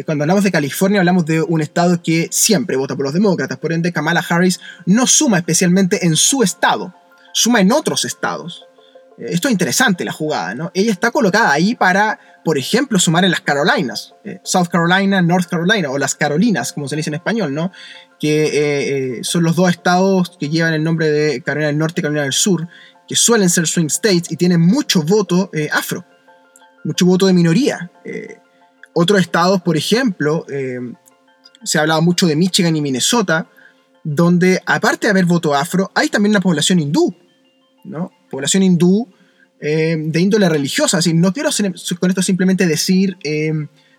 cuando 0.06 0.22
hablamos 0.22 0.44
de 0.44 0.52
California, 0.52 1.00
hablamos 1.00 1.26
de 1.26 1.42
un 1.42 1.60
estado 1.60 2.00
que 2.00 2.28
siempre 2.30 2.76
vota 2.76 2.94
por 2.94 3.06
los 3.06 3.12
demócratas, 3.12 3.58
por 3.58 3.72
ende, 3.72 3.90
Kamala 3.90 4.24
Harris 4.28 4.60
no 4.86 5.08
suma 5.08 5.38
especialmente 5.38 6.06
en 6.06 6.14
su 6.14 6.44
estado, 6.44 6.94
suma 7.32 7.60
en 7.60 7.72
otros 7.72 8.04
estados. 8.04 8.66
Esto 9.28 9.48
es 9.48 9.52
interesante 9.52 10.04
la 10.04 10.12
jugada, 10.12 10.54
¿no? 10.54 10.70
Ella 10.74 10.90
está 10.90 11.10
colocada 11.10 11.52
ahí 11.52 11.74
para, 11.74 12.18
por 12.44 12.58
ejemplo, 12.58 12.98
sumar 12.98 13.24
en 13.24 13.30
las 13.30 13.40
Carolinas, 13.40 14.14
eh, 14.24 14.40
South 14.42 14.68
Carolina, 14.68 15.22
North 15.22 15.48
Carolina, 15.48 15.90
o 15.90 15.98
las 15.98 16.14
Carolinas, 16.14 16.72
como 16.72 16.88
se 16.88 16.96
dice 16.96 17.10
en 17.10 17.14
español, 17.14 17.54
¿no? 17.54 17.72
Que 18.18 18.44
eh, 18.44 19.18
eh, 19.18 19.24
son 19.24 19.42
los 19.42 19.56
dos 19.56 19.70
estados 19.70 20.36
que 20.38 20.48
llevan 20.48 20.74
el 20.74 20.82
nombre 20.82 21.10
de 21.10 21.42
Carolina 21.42 21.68
del 21.68 21.78
Norte 21.78 22.00
y 22.00 22.02
Carolina 22.02 22.22
del 22.22 22.32
Sur, 22.32 22.68
que 23.06 23.16
suelen 23.16 23.50
ser 23.50 23.66
swing 23.66 23.86
states 23.86 24.30
y 24.30 24.36
tienen 24.36 24.60
mucho 24.60 25.02
voto 25.02 25.50
afro, 25.72 26.04
mucho 26.84 27.04
voto 27.04 27.26
de 27.26 27.32
minoría. 27.32 27.90
otros 28.94 29.20
estados, 29.20 29.60
por 29.62 29.76
ejemplo, 29.76 30.46
se 31.64 31.78
ha 31.78 31.82
hablado 31.82 32.00
mucho 32.00 32.26
de 32.26 32.36
Michigan 32.36 32.74
y 32.76 32.80
Minnesota, 32.80 33.48
donde 34.04 34.60
aparte 34.66 35.06
de 35.06 35.10
haber 35.10 35.26
voto 35.26 35.54
afro, 35.54 35.90
hay 35.94 36.08
también 36.08 36.30
una 36.30 36.40
población 36.40 36.80
hindú, 36.80 37.14
¿no? 37.84 38.10
Población 38.32 38.62
hindú 38.62 39.06
eh, 39.60 39.96
de 39.98 40.20
índole 40.20 40.48
religiosa. 40.48 40.98
Así, 40.98 41.12
no 41.12 41.32
quiero 41.32 41.50
con 42.00 42.10
esto 42.10 42.22
simplemente 42.22 42.66
decir 42.66 43.16
eh, 43.22 43.52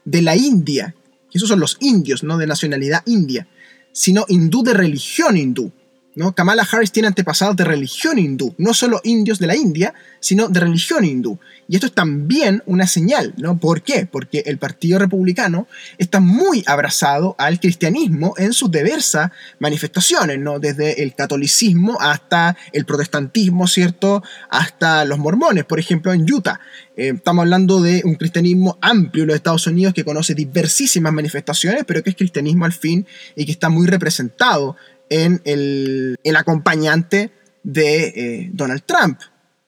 de 0.04 0.22
la 0.22 0.36
India, 0.36 0.94
que 1.32 1.38
esos 1.38 1.48
son 1.48 1.60
los 1.60 1.78
indios, 1.80 2.24
¿no? 2.24 2.38
de 2.38 2.48
nacionalidad 2.48 3.04
india, 3.06 3.48
sino 3.94 4.26
hindú 4.28 4.64
de 4.64 4.74
religión 4.74 5.38
hindú. 5.38 5.72
¿No? 6.16 6.34
Kamala 6.36 6.68
Harris 6.70 6.92
tiene 6.92 7.08
antepasados 7.08 7.56
de 7.56 7.64
religión 7.64 8.20
hindú, 8.20 8.54
no 8.58 8.74
solo 8.74 9.02
indios 9.04 9.40
de 9.40 9.48
la 9.48 9.56
India, 9.56 9.94
sino 10.20 10.48
de 10.48 10.60
religión 10.60 11.04
hindú. 11.04 11.40
Y 11.68 11.76
esto 11.76 11.88
es 11.88 11.94
también 11.94 12.62
una 12.66 12.88
señal, 12.88 13.34
¿no? 13.38 13.58
¿Por 13.58 13.82
qué? 13.82 14.06
Porque 14.06 14.44
el 14.46 14.58
Partido 14.58 15.00
Republicano 15.00 15.68
está 15.98 16.20
muy 16.20 16.64
abrazado 16.68 17.36
al 17.38 17.60
cristianismo 17.60 18.34
en 18.38 18.54
sus 18.54 18.70
diversas 18.70 19.32
manifestaciones, 19.60 20.40
¿no? 20.40 20.60
Desde 20.60 21.04
el 21.04 21.16
catolicismo 21.16 21.98
hasta 22.00 22.58
el 22.74 22.86
protestantismo, 22.86 23.68
¿cierto? 23.68 24.24
Hasta 24.50 25.06
los 25.06 25.20
mormones, 25.20 25.66
por 25.66 25.80
ejemplo, 25.80 26.14
en 26.14 26.32
Utah. 26.32 26.60
Eh, 26.96 27.14
estamos 27.16 27.44
hablando 27.44 27.82
de 27.82 28.02
un 28.06 28.16
cristianismo 28.16 28.78
amplio 28.82 29.24
en 29.24 29.30
los 29.30 29.36
Estados 29.36 29.66
Unidos 29.66 29.94
que 29.94 30.04
conoce 30.04 30.36
diversísimas 30.36 31.12
manifestaciones, 31.12 31.86
pero 31.88 32.04
que 32.04 32.12
es 32.12 32.16
cristianismo 32.16 32.66
al 32.66 32.74
fin 32.74 33.08
y 33.36 33.46
que 33.46 33.52
está 33.52 33.70
muy 33.70 33.88
representado 33.88 34.76
en 35.10 35.42
el, 35.46 36.18
acompañante 36.36 37.32
de 37.64 38.06
eh, 38.06 38.50
Donald 38.54 38.84
Trump, 38.86 39.20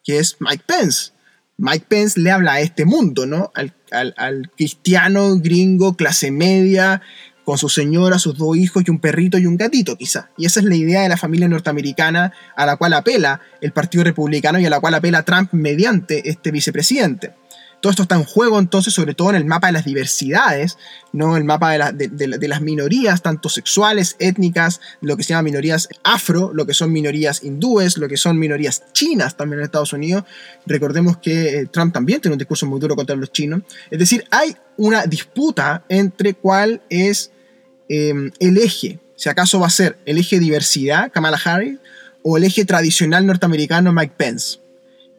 que 0.03 0.19
es 0.19 0.37
Mike 0.39 0.63
Pence. 0.65 1.11
Mike 1.57 1.85
Pence 1.87 2.19
le 2.19 2.31
habla 2.31 2.53
a 2.53 2.61
este 2.61 2.85
mundo, 2.85 3.25
¿no? 3.25 3.51
Al, 3.55 3.73
al, 3.91 4.51
cristiano 4.57 5.37
gringo, 5.37 5.95
clase 5.95 6.31
media, 6.31 7.01
con 7.45 7.57
su 7.57 7.69
señora, 7.69 8.19
sus 8.19 8.37
dos 8.37 8.57
hijos 8.57 8.83
y 8.85 8.91
un 8.91 8.99
perrito 8.99 9.37
y 9.37 9.45
un 9.45 9.55
gatito, 9.55 9.95
quizá. 9.95 10.31
Y 10.37 10.45
esa 10.45 10.59
es 10.59 10.65
la 10.65 10.75
idea 10.75 11.03
de 11.03 11.09
la 11.09 11.17
familia 11.17 11.47
norteamericana 11.47 12.33
a 12.57 12.65
la 12.65 12.75
cual 12.75 12.93
apela 12.93 13.39
el 13.61 13.71
Partido 13.71 14.03
Republicano 14.03 14.59
y 14.59 14.65
a 14.65 14.69
la 14.69 14.79
cual 14.79 14.95
apela 14.95 15.23
Trump 15.23 15.53
mediante 15.53 16.27
este 16.29 16.51
vicepresidente. 16.51 17.33
Todo 17.85 17.91
esto 17.91 18.01
está 18.01 18.15
en 18.15 18.23
juego 18.23 18.57
entonces, 18.57 18.95
sobre 18.95 19.13
todo 19.13 19.29
en 19.29 19.35
el 19.35 19.45
mapa 19.45 19.67
de 19.67 19.73
las 19.73 19.85
diversidades, 19.85 20.79
¿no? 21.13 21.37
el 21.37 21.43
mapa 21.43 21.91
de, 21.91 22.47
las 22.47 22.61
minorías, 22.61 23.21
tanto 23.21 23.47
sexuales, 23.47 24.15
étnicas, 24.17 24.81
lo 25.01 25.15
que 25.15 25.21
se 25.21 25.29
llama 25.29 25.43
minorías 25.43 25.87
afro, 26.03 26.49
lo 26.51 26.65
que 26.65 26.73
son 26.73 26.91
minorías 26.91 27.43
hindúes, 27.43 27.99
lo 27.99 28.07
que 28.07 28.17
son 28.17 28.39
minorías 28.39 28.91
chinas 28.91 29.37
también 29.37 29.59
en 29.59 29.65
Estados 29.65 29.93
Unidos. 29.93 30.23
Recordemos 30.65 31.17
que 31.17 31.59
eh, 31.59 31.65
Trump 31.67 31.93
también 31.93 32.21
tiene 32.21 32.33
un 32.33 32.39
discurso 32.39 32.65
muy 32.65 32.79
duro 32.79 32.95
contra 32.95 33.15
los 33.15 33.31
chinos. 33.31 33.61
Es 33.91 33.99
decir, 33.99 34.25
hay 34.31 34.57
una 34.77 35.05
disputa 35.05 35.83
entre 35.87 36.33
cuál 36.33 36.81
es 36.89 37.29
em, 37.87 38.31
el 38.39 38.57
eje, 38.57 38.97
si 39.15 39.29
acaso 39.29 39.59
va 39.59 39.67
a 39.67 39.69
ser 39.69 39.99
el 40.07 40.17
eje 40.17 40.39
diversidad, 40.39 41.11
Kamala 41.11 41.37
Harris, 41.37 41.77
o 42.23 42.35
el 42.37 42.45
eje 42.45 42.65
tradicional 42.65 43.27
norteamericano, 43.27 43.93
Mike 43.93 44.15
Pence. 44.17 44.57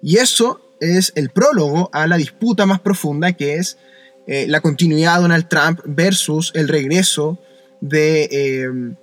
Y 0.02 0.16
eso 0.16 0.65
es 0.80 1.12
el 1.14 1.30
prólogo 1.30 1.90
a 1.92 2.06
la 2.06 2.16
disputa 2.16 2.66
más 2.66 2.80
profunda 2.80 3.32
que 3.32 3.56
es 3.56 3.78
eh, 4.26 4.46
la 4.48 4.60
continuidad 4.60 5.16
de 5.16 5.22
Donald 5.22 5.48
Trump 5.48 5.80
versus 5.84 6.52
el 6.54 6.68
regreso 6.68 7.38
de 7.80 8.28
eh, 8.30 8.94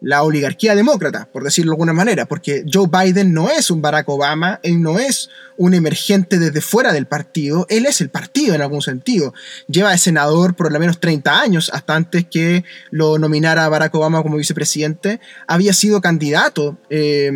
la 0.00 0.22
oligarquía 0.22 0.74
demócrata, 0.74 1.28
por 1.32 1.42
decirlo 1.42 1.72
de 1.72 1.74
alguna 1.74 1.92
manera, 1.92 2.26
porque 2.26 2.64
Joe 2.72 2.88
Biden 2.88 3.34
no 3.34 3.50
es 3.50 3.70
un 3.70 3.82
Barack 3.82 4.08
Obama, 4.08 4.60
él 4.62 4.80
no 4.80 4.98
es 4.98 5.28
un 5.56 5.74
emergente 5.74 6.38
desde 6.38 6.60
fuera 6.60 6.92
del 6.92 7.06
partido, 7.06 7.66
él 7.68 7.84
es 7.84 8.00
el 8.00 8.08
partido 8.08 8.54
en 8.54 8.62
algún 8.62 8.80
sentido. 8.80 9.34
Lleva 9.66 9.90
de 9.90 9.98
senador 9.98 10.54
por 10.54 10.72
lo 10.72 10.78
menos 10.78 11.00
30 11.00 11.40
años, 11.40 11.70
hasta 11.72 11.96
antes 11.96 12.26
que 12.30 12.64
lo 12.90 13.18
nominara 13.18 13.68
Barack 13.68 13.94
Obama 13.94 14.22
como 14.22 14.36
vicepresidente, 14.36 15.20
había 15.46 15.72
sido 15.72 16.00
candidato 16.00 16.78
eh, 16.90 17.30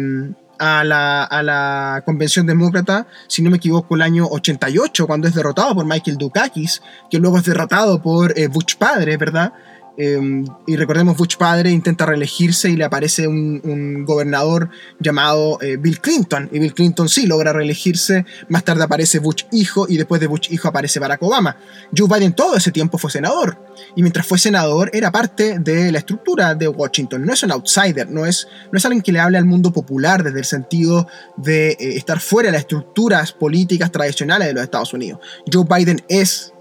a 0.58 0.84
la, 0.84 2.02
convención 2.04 2.46
demócrata, 2.46 3.06
si 3.28 3.42
no 3.42 3.50
me 3.50 3.56
equivoco, 3.56 3.94
el 3.94 4.02
año 4.02 4.26
88, 4.26 5.06
cuando 5.06 5.28
es 5.28 5.34
derrotado 5.34 5.74
por 5.74 5.84
Michael 5.84 6.18
Dukakis, 6.18 6.82
que 7.10 7.18
luego 7.18 7.38
es 7.38 7.44
derrotado 7.44 8.00
por 8.00 8.38
eh, 8.38 8.46
Butch 8.48 8.76
padre, 8.76 9.16
¿verdad? 9.16 9.52
Em, 9.96 10.44
y 10.66 10.76
recordemos, 10.76 11.16
Bush 11.16 11.36
padre 11.36 11.70
intenta 11.70 12.06
reelegirse 12.06 12.70
y 12.70 12.76
le 12.76 12.84
aparece 12.84 13.28
un, 13.28 14.04
gobernador 14.04 14.70
llamado 14.98 15.58
eh, 15.60 15.76
Bill 15.76 16.00
Clinton. 16.00 16.48
Y 16.52 16.58
Bill 16.58 16.74
Clinton 16.74 17.08
sí 17.08 17.26
logra 17.26 17.52
reelegirse. 17.52 18.24
Más 18.48 18.64
tarde 18.64 18.84
aparece 18.84 19.18
Bush 19.18 19.44
hijo 19.52 19.86
y 19.88 19.96
después 19.96 20.20
de 20.20 20.26
Bush 20.26 20.48
hijo 20.50 20.68
aparece 20.68 20.98
Barack 20.98 21.22
Obama. 21.22 21.56
Joe 21.96 22.08
Biden 22.08 22.34
todo 22.34 22.56
ese 22.56 22.72
tiempo 22.72 22.98
fue 22.98 23.10
senador. 23.10 23.58
Y 23.94 24.02
mientras 24.02 24.26
fue 24.26 24.38
senador 24.38 24.90
era 24.92 25.12
parte 25.12 25.58
de 25.58 25.92
la 25.92 25.98
estructura 25.98 26.54
de 26.54 26.68
Washington. 26.68 27.24
No 27.24 27.32
es 27.32 27.42
un 27.42 27.52
outsider, 27.52 28.10
no 28.10 28.26
es, 28.26 28.48
no 28.70 28.78
es 28.78 28.84
alguien 28.84 29.02
que 29.02 29.12
le 29.12 29.20
hable 29.20 29.38
al 29.38 29.44
mundo 29.44 29.72
popular 29.72 30.22
desde 30.22 30.38
el 30.38 30.44
sentido 30.44 31.06
de 31.36 31.70
eh, 31.70 31.96
estar 31.96 32.20
fuera 32.20 32.48
de 32.48 32.52
las 32.52 32.62
estructuras 32.62 33.32
políticas 33.32 33.90
tradicionales 33.92 34.48
de 34.48 34.54
los 34.54 34.62
Estados 34.62 34.92
Unidos. 34.94 35.20
Joe 35.50 35.64
Biden 35.68 36.02
es 36.08 36.51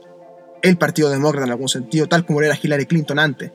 el 0.61 0.77
Partido 0.77 1.09
Demócrata 1.09 1.45
en 1.45 1.51
algún 1.51 1.69
sentido, 1.69 2.07
tal 2.07 2.25
como 2.25 2.41
era 2.41 2.57
Hillary 2.61 2.85
Clinton 2.85 3.19
antes. 3.19 3.51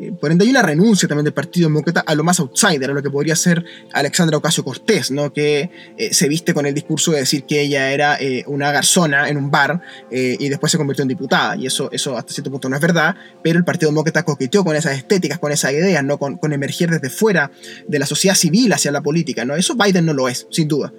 Eh, 0.00 0.12
por 0.18 0.32
ende, 0.32 0.44
hay 0.44 0.50
una 0.50 0.62
renuncia 0.62 1.08
también 1.08 1.24
del 1.24 1.34
Partido 1.34 1.68
Demócrata 1.68 2.00
a 2.00 2.14
lo 2.14 2.24
más 2.24 2.40
outsider, 2.40 2.90
a 2.90 2.94
lo 2.94 3.02
que 3.02 3.10
podría 3.10 3.36
ser 3.36 3.64
Alexandra 3.92 4.36
Ocasio 4.36 4.64
Cortés, 4.64 5.10
¿no? 5.10 5.32
que 5.32 5.70
eh, 5.96 6.14
se 6.14 6.28
viste 6.28 6.54
con 6.54 6.66
el 6.66 6.74
discurso 6.74 7.12
de 7.12 7.18
decir 7.18 7.44
que 7.44 7.60
ella 7.60 7.92
era 7.92 8.16
eh, 8.20 8.44
una 8.46 8.72
garzona 8.72 9.28
en 9.28 9.36
un 9.36 9.50
bar 9.50 9.80
y 10.10 10.48
después 10.48 10.72
se 10.72 10.78
convirtió 10.78 11.02
en 11.02 11.08
diputada. 11.08 11.56
Y 11.56 11.66
eso, 11.66 11.90
eso 11.92 12.16
hasta 12.16 12.32
cierto 12.32 12.50
punto 12.50 12.68
no 12.68 12.76
es 12.76 12.82
verdad, 12.82 13.14
pero 13.42 13.58
el 13.58 13.64
Partido 13.64 13.90
Demócrata 13.90 14.24
coqueteó 14.24 14.64
con 14.64 14.76
esas 14.76 14.96
estéticas, 14.96 15.38
con 15.38 15.52
esas 15.52 15.72
ideas, 15.72 16.02
¿no? 16.04 16.18
con, 16.18 16.36
con 16.36 16.50
desde 16.50 17.10
fuera 17.10 17.50
de 17.86 17.98
la 17.98 18.06
sociedad 18.06 18.34
civil 18.34 18.72
hacia 18.72 18.90
la 18.90 19.02
política. 19.02 19.44
¿no? 19.44 19.54
Eso 19.54 19.74
Biden 19.74 20.06
no 20.06 20.14
lo 20.14 20.28
es, 20.28 20.46
sin 20.50 20.68
duda. 20.68 20.92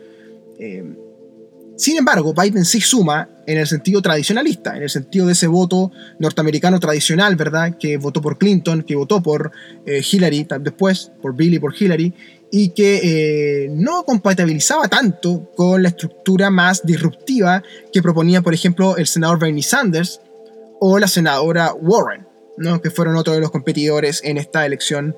Sin 1.83 1.97
embargo, 1.97 2.33
Biden 2.33 2.63
sí 2.63 2.79
suma 2.79 3.27
en 3.45 3.57
el 3.57 3.67
sentido 3.67 4.01
tradicionalista, 4.01 4.77
en 4.77 4.83
el 4.83 4.89
sentido 4.89 5.25
de 5.25 5.33
ese 5.33 5.47
voto 5.47 5.91
norteamericano 6.17 6.79
tradicional, 6.79 7.35
¿verdad? 7.35 7.77
Que 7.77 7.97
votó 7.97 8.21
por 8.21 8.37
Clinton, 8.37 8.83
que 8.83 8.95
votó 8.95 9.21
por 9.21 9.51
eh, 9.85 10.01
Hillary 10.01 10.47
después, 10.61 11.11
por 11.21 11.35
Billy, 11.35 11.59
por 11.59 11.75
Hillary, 11.77 12.13
y 12.53 12.69
que 12.69 13.01
eh, 13.65 13.69
no 13.69 14.05
compatibilizaba 14.05 14.87
tanto 14.87 15.51
con 15.57 15.83
la 15.83 15.89
estructura 15.89 16.49
más 16.49 16.85
disruptiva 16.85 17.61
que 17.91 18.01
proponía, 18.01 18.41
por 18.41 18.53
ejemplo, 18.53 18.95
el 18.95 19.05
senador 19.05 19.37
Bernie 19.37 19.61
Sanders 19.61 20.21
o 20.79 20.99
la 20.99 21.09
senadora 21.09 21.73
Warren, 21.73 22.25
¿no? 22.55 22.81
que 22.81 22.91
fueron 22.91 23.17
otros 23.17 23.35
de 23.35 23.41
los 23.41 23.51
competidores 23.51 24.21
en 24.23 24.37
esta 24.37 24.65
elección 24.65 25.17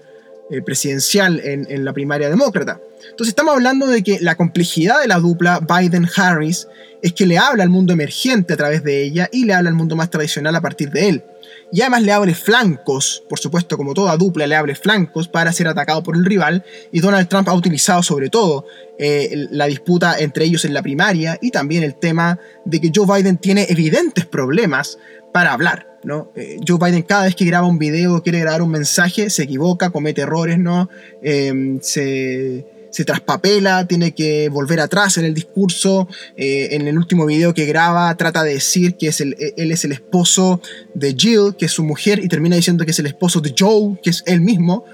eh, 0.52 0.62
presidencial 0.62 1.42
en, 1.44 1.84
la 1.84 1.92
primaria 1.94 2.30
demócrata. 2.30 2.80
Entonces 3.10 3.30
estamos 3.30 3.56
hablando 3.56 3.88
de 3.88 4.04
que 4.04 4.20
la 4.20 4.36
complejidad 4.36 5.02
de 5.02 5.08
la 5.08 5.20
dupla 5.20 5.60
Biden-Harris 5.60 6.68
es 7.02 7.14
que 7.14 7.26
le 7.26 7.38
habla 7.38 7.64
al 7.64 7.70
mundo 7.70 7.94
emergente 7.94 8.54
a 8.54 8.58
través 8.58 8.84
de 8.84 9.04
ella 9.04 9.30
y 9.32 9.46
le 9.46 9.54
habla 9.54 9.70
al 9.70 9.76
mundo 9.76 9.96
más 9.96 10.10
tradicional 10.10 10.56
a 10.56 10.62
partir 10.62 10.92
de 10.92 11.10
él. 11.10 11.24
Y 11.72 11.82
además 11.82 12.04
le 12.04 12.12
abre 12.12 12.36
flancos, 12.36 13.24
por 13.28 13.40
supuesto, 13.40 13.76
como 13.76 13.94
toda 13.94 14.16
dupla, 14.18 14.48
le 14.48 14.56
abre 14.56 14.76
flancos 14.76 15.28
para 15.28 15.52
ser 15.52 15.68
atacado 15.68 16.04
por 16.04 16.16
el 16.16 16.26
rival. 16.26 16.64
Y 16.92 17.00
Donald 17.00 17.28
Trump 17.28 17.50
ha 17.50 17.54
utilizado 17.54 18.04
sobre 18.04 18.30
todo 18.30 18.66
eh, 19.00 19.48
la 19.52 19.66
disputa 19.66 20.18
entre 20.20 20.46
ellos 20.46 20.64
en 20.66 20.74
la 20.74 20.82
primaria 20.82 21.38
y 21.42 21.52
también 21.52 21.84
el 21.84 21.96
tema 21.96 22.40
de 22.66 22.80
que 22.80 22.92
Joe 22.94 23.08
Biden 23.08 23.38
tiene 23.38 23.66
evidentes 23.70 24.26
problemas 24.26 25.00
para 25.34 25.54
hablar. 25.54 25.95
Eh, 26.36 26.60
Joe 26.66 26.78
Biden 26.80 27.02
cada 27.04 27.26
vez 27.26 27.36
que 27.36 27.46
graba 27.46 27.68
un 27.68 27.80
video, 27.80 28.22
quiere 28.22 28.40
grabar 28.40 28.62
un 28.62 28.70
mensaje, 28.70 29.30
se 29.30 29.44
equivoca, 29.44 29.90
comete 29.90 30.22
errores, 30.22 30.60
¿no? 30.60 30.90
Em, 31.22 31.80
se, 31.82 32.66
traspapela, 33.06 33.86
tiene 33.88 34.14
que 34.14 34.48
volver 34.48 34.80
atrás 34.80 35.18
en 35.18 35.26
el 35.26 35.34
discurso. 35.34 36.08
Eh, 36.38 36.70
en 36.72 36.88
el 36.88 36.98
último 36.98 37.26
video 37.26 37.54
que 37.54 37.66
graba 37.66 38.16
trata 38.16 38.44
de 38.44 38.54
decir 38.54 38.96
que 38.96 39.08
e, 39.08 39.54
él 39.58 39.72
es 39.72 39.84
el 39.84 39.92
esposo 39.92 40.62
de 40.94 41.14
Jill, 41.14 41.56
que 41.58 41.66
es 41.66 41.72
su 41.72 41.84
mujer, 41.84 42.24
y 42.24 42.30
termina 42.30 42.56
diciendo 42.56 42.86
que 42.86 42.92
es 42.92 43.00
el 43.00 43.08
esposo 43.08 43.42
de 43.42 43.54
Joe, 43.58 44.00
que 44.02 44.12
es 44.12 44.24
él 44.26 44.42
mismo. 44.42 44.86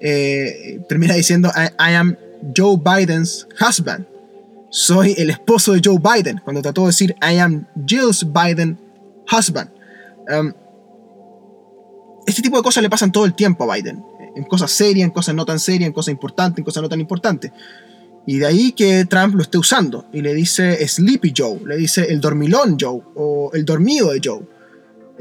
Eh, 0.00 0.80
termina 0.88 1.14
diciendo, 1.14 1.50
I, 1.54 1.94
am 1.94 2.16
Joe 2.56 2.78
Biden's 2.78 3.46
husband. 3.60 4.06
Soy 4.70 5.14
el 5.18 5.30
esposo 5.30 5.72
de 5.72 5.80
Joe 5.84 5.98
Biden, 5.98 6.40
cuando 6.44 6.62
trató 6.62 6.82
de 6.82 6.86
decir, 6.88 7.14
I 7.20 7.38
am 7.38 7.66
Jill's 7.86 8.24
Biden 8.24 8.78
husband. 9.30 9.68
Um, 10.30 10.54
este 12.26 12.42
tipo 12.42 12.56
de 12.56 12.62
cosas 12.62 12.82
le 12.82 12.90
pasan 12.90 13.12
todo 13.12 13.24
el 13.24 13.34
tiempo 13.34 13.64
a 13.64 13.74
Biden. 13.74 14.04
En 14.36 14.44
cosas 14.44 14.70
serias, 14.70 15.04
en 15.04 15.10
cosas 15.10 15.34
no 15.34 15.44
tan 15.44 15.58
serias, 15.58 15.88
en 15.88 15.92
cosas 15.92 16.12
importantes, 16.12 16.58
en 16.58 16.64
cosas 16.64 16.82
no 16.82 16.88
tan 16.88 17.00
importantes. 17.00 17.52
Y 18.26 18.38
de 18.38 18.46
ahí 18.46 18.72
que 18.72 19.04
Trump 19.06 19.34
lo 19.34 19.42
esté 19.42 19.58
usando. 19.58 20.06
Y 20.12 20.22
le 20.22 20.34
dice 20.34 20.86
Sleepy 20.86 21.32
Joe, 21.36 21.60
le 21.66 21.76
dice 21.76 22.06
el 22.10 22.20
dormilón 22.20 22.76
Joe 22.78 23.02
o 23.16 23.50
el 23.54 23.64
dormido 23.64 24.12
de 24.12 24.20
Joe. 24.22 24.40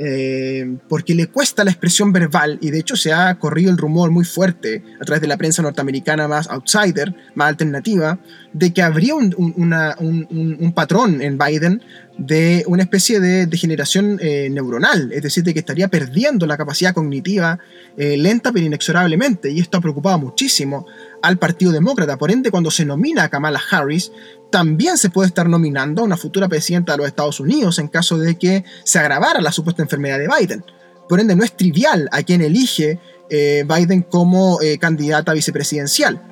Eh, 0.01 0.77
porque 0.87 1.13
le 1.13 1.27
cuesta 1.27 1.65
la 1.65 1.71
expresión 1.71 2.13
verbal 2.13 2.57
y 2.61 2.71
de 2.71 2.79
hecho 2.79 2.95
se 2.95 3.11
ha 3.11 3.37
corrido 3.37 3.69
el 3.69 3.77
rumor 3.77 4.11
muy 4.11 4.23
fuerte 4.23 4.81
a 5.01 5.03
través 5.03 5.19
de 5.19 5.27
la 5.27 5.35
prensa 5.35 5.61
norteamericana 5.61 6.25
más 6.25 6.47
outsider, 6.49 7.13
más 7.35 7.49
alternativa, 7.49 8.17
de 8.53 8.71
que 8.71 8.81
habría 8.81 9.15
un, 9.15 9.35
un 9.37 10.73
patrón 10.73 11.21
en 11.21 11.37
Biden 11.37 11.81
de 12.19 12.65
una 12.67 12.83
especie 12.83 13.19
de 13.19 13.45
degeneración 13.45 14.19
eh, 14.21 14.49
neuronal, 14.51 15.11
es 15.13 15.23
decir, 15.23 15.43
de 15.43 15.53
que 15.53 15.59
estaría 15.59 15.87
perdiendo 15.87 16.45
la 16.45 16.57
capacidad 16.57 16.93
cognitiva 16.93 17.59
eh, 17.97 18.17
lenta 18.17 18.51
pero 18.51 18.65
inexorablemente, 18.65 19.49
y 19.49 19.59
esto 19.59 19.77
ha 19.77 19.81
preocupado 19.81 20.19
muchísimo 20.19 20.85
al 21.21 21.37
Partido 21.37 21.71
Demócrata. 21.71 22.17
Por 22.17 22.31
ende, 22.31 22.51
cuando 22.51 22.71
se 22.71 22.85
nomina 22.85 23.23
a 23.23 23.29
Kamala 23.29 23.61
Harris, 23.71 24.11
también 24.51 24.97
se 24.97 25.09
puede 25.09 25.27
estar 25.27 25.47
nominando 25.47 26.01
a 26.01 26.05
una 26.05 26.17
futura 26.17 26.47
presidenta 26.47 26.93
de 26.93 26.99
los 26.99 27.07
Estados 27.07 27.39
Unidos 27.39 27.79
en 27.79 27.87
caso 27.87 28.17
de 28.17 28.37
que 28.37 28.63
se 28.83 28.99
agravara 28.99 29.41
la 29.41 29.51
supuesta 29.51 29.81
enfermedad 29.81 30.19
de 30.19 30.27
Biden. 30.27 30.63
Por 31.07 31.19
ende, 31.19 31.35
no 31.35 31.43
es 31.43 31.55
trivial 31.55 32.07
a 32.11 32.23
quien 32.23 32.41
elige 32.41 32.99
eh, 33.29 33.65
Biden 33.67 34.03
como 34.03 34.59
candidata 34.79 35.33
vicepresidencial. 35.33 36.29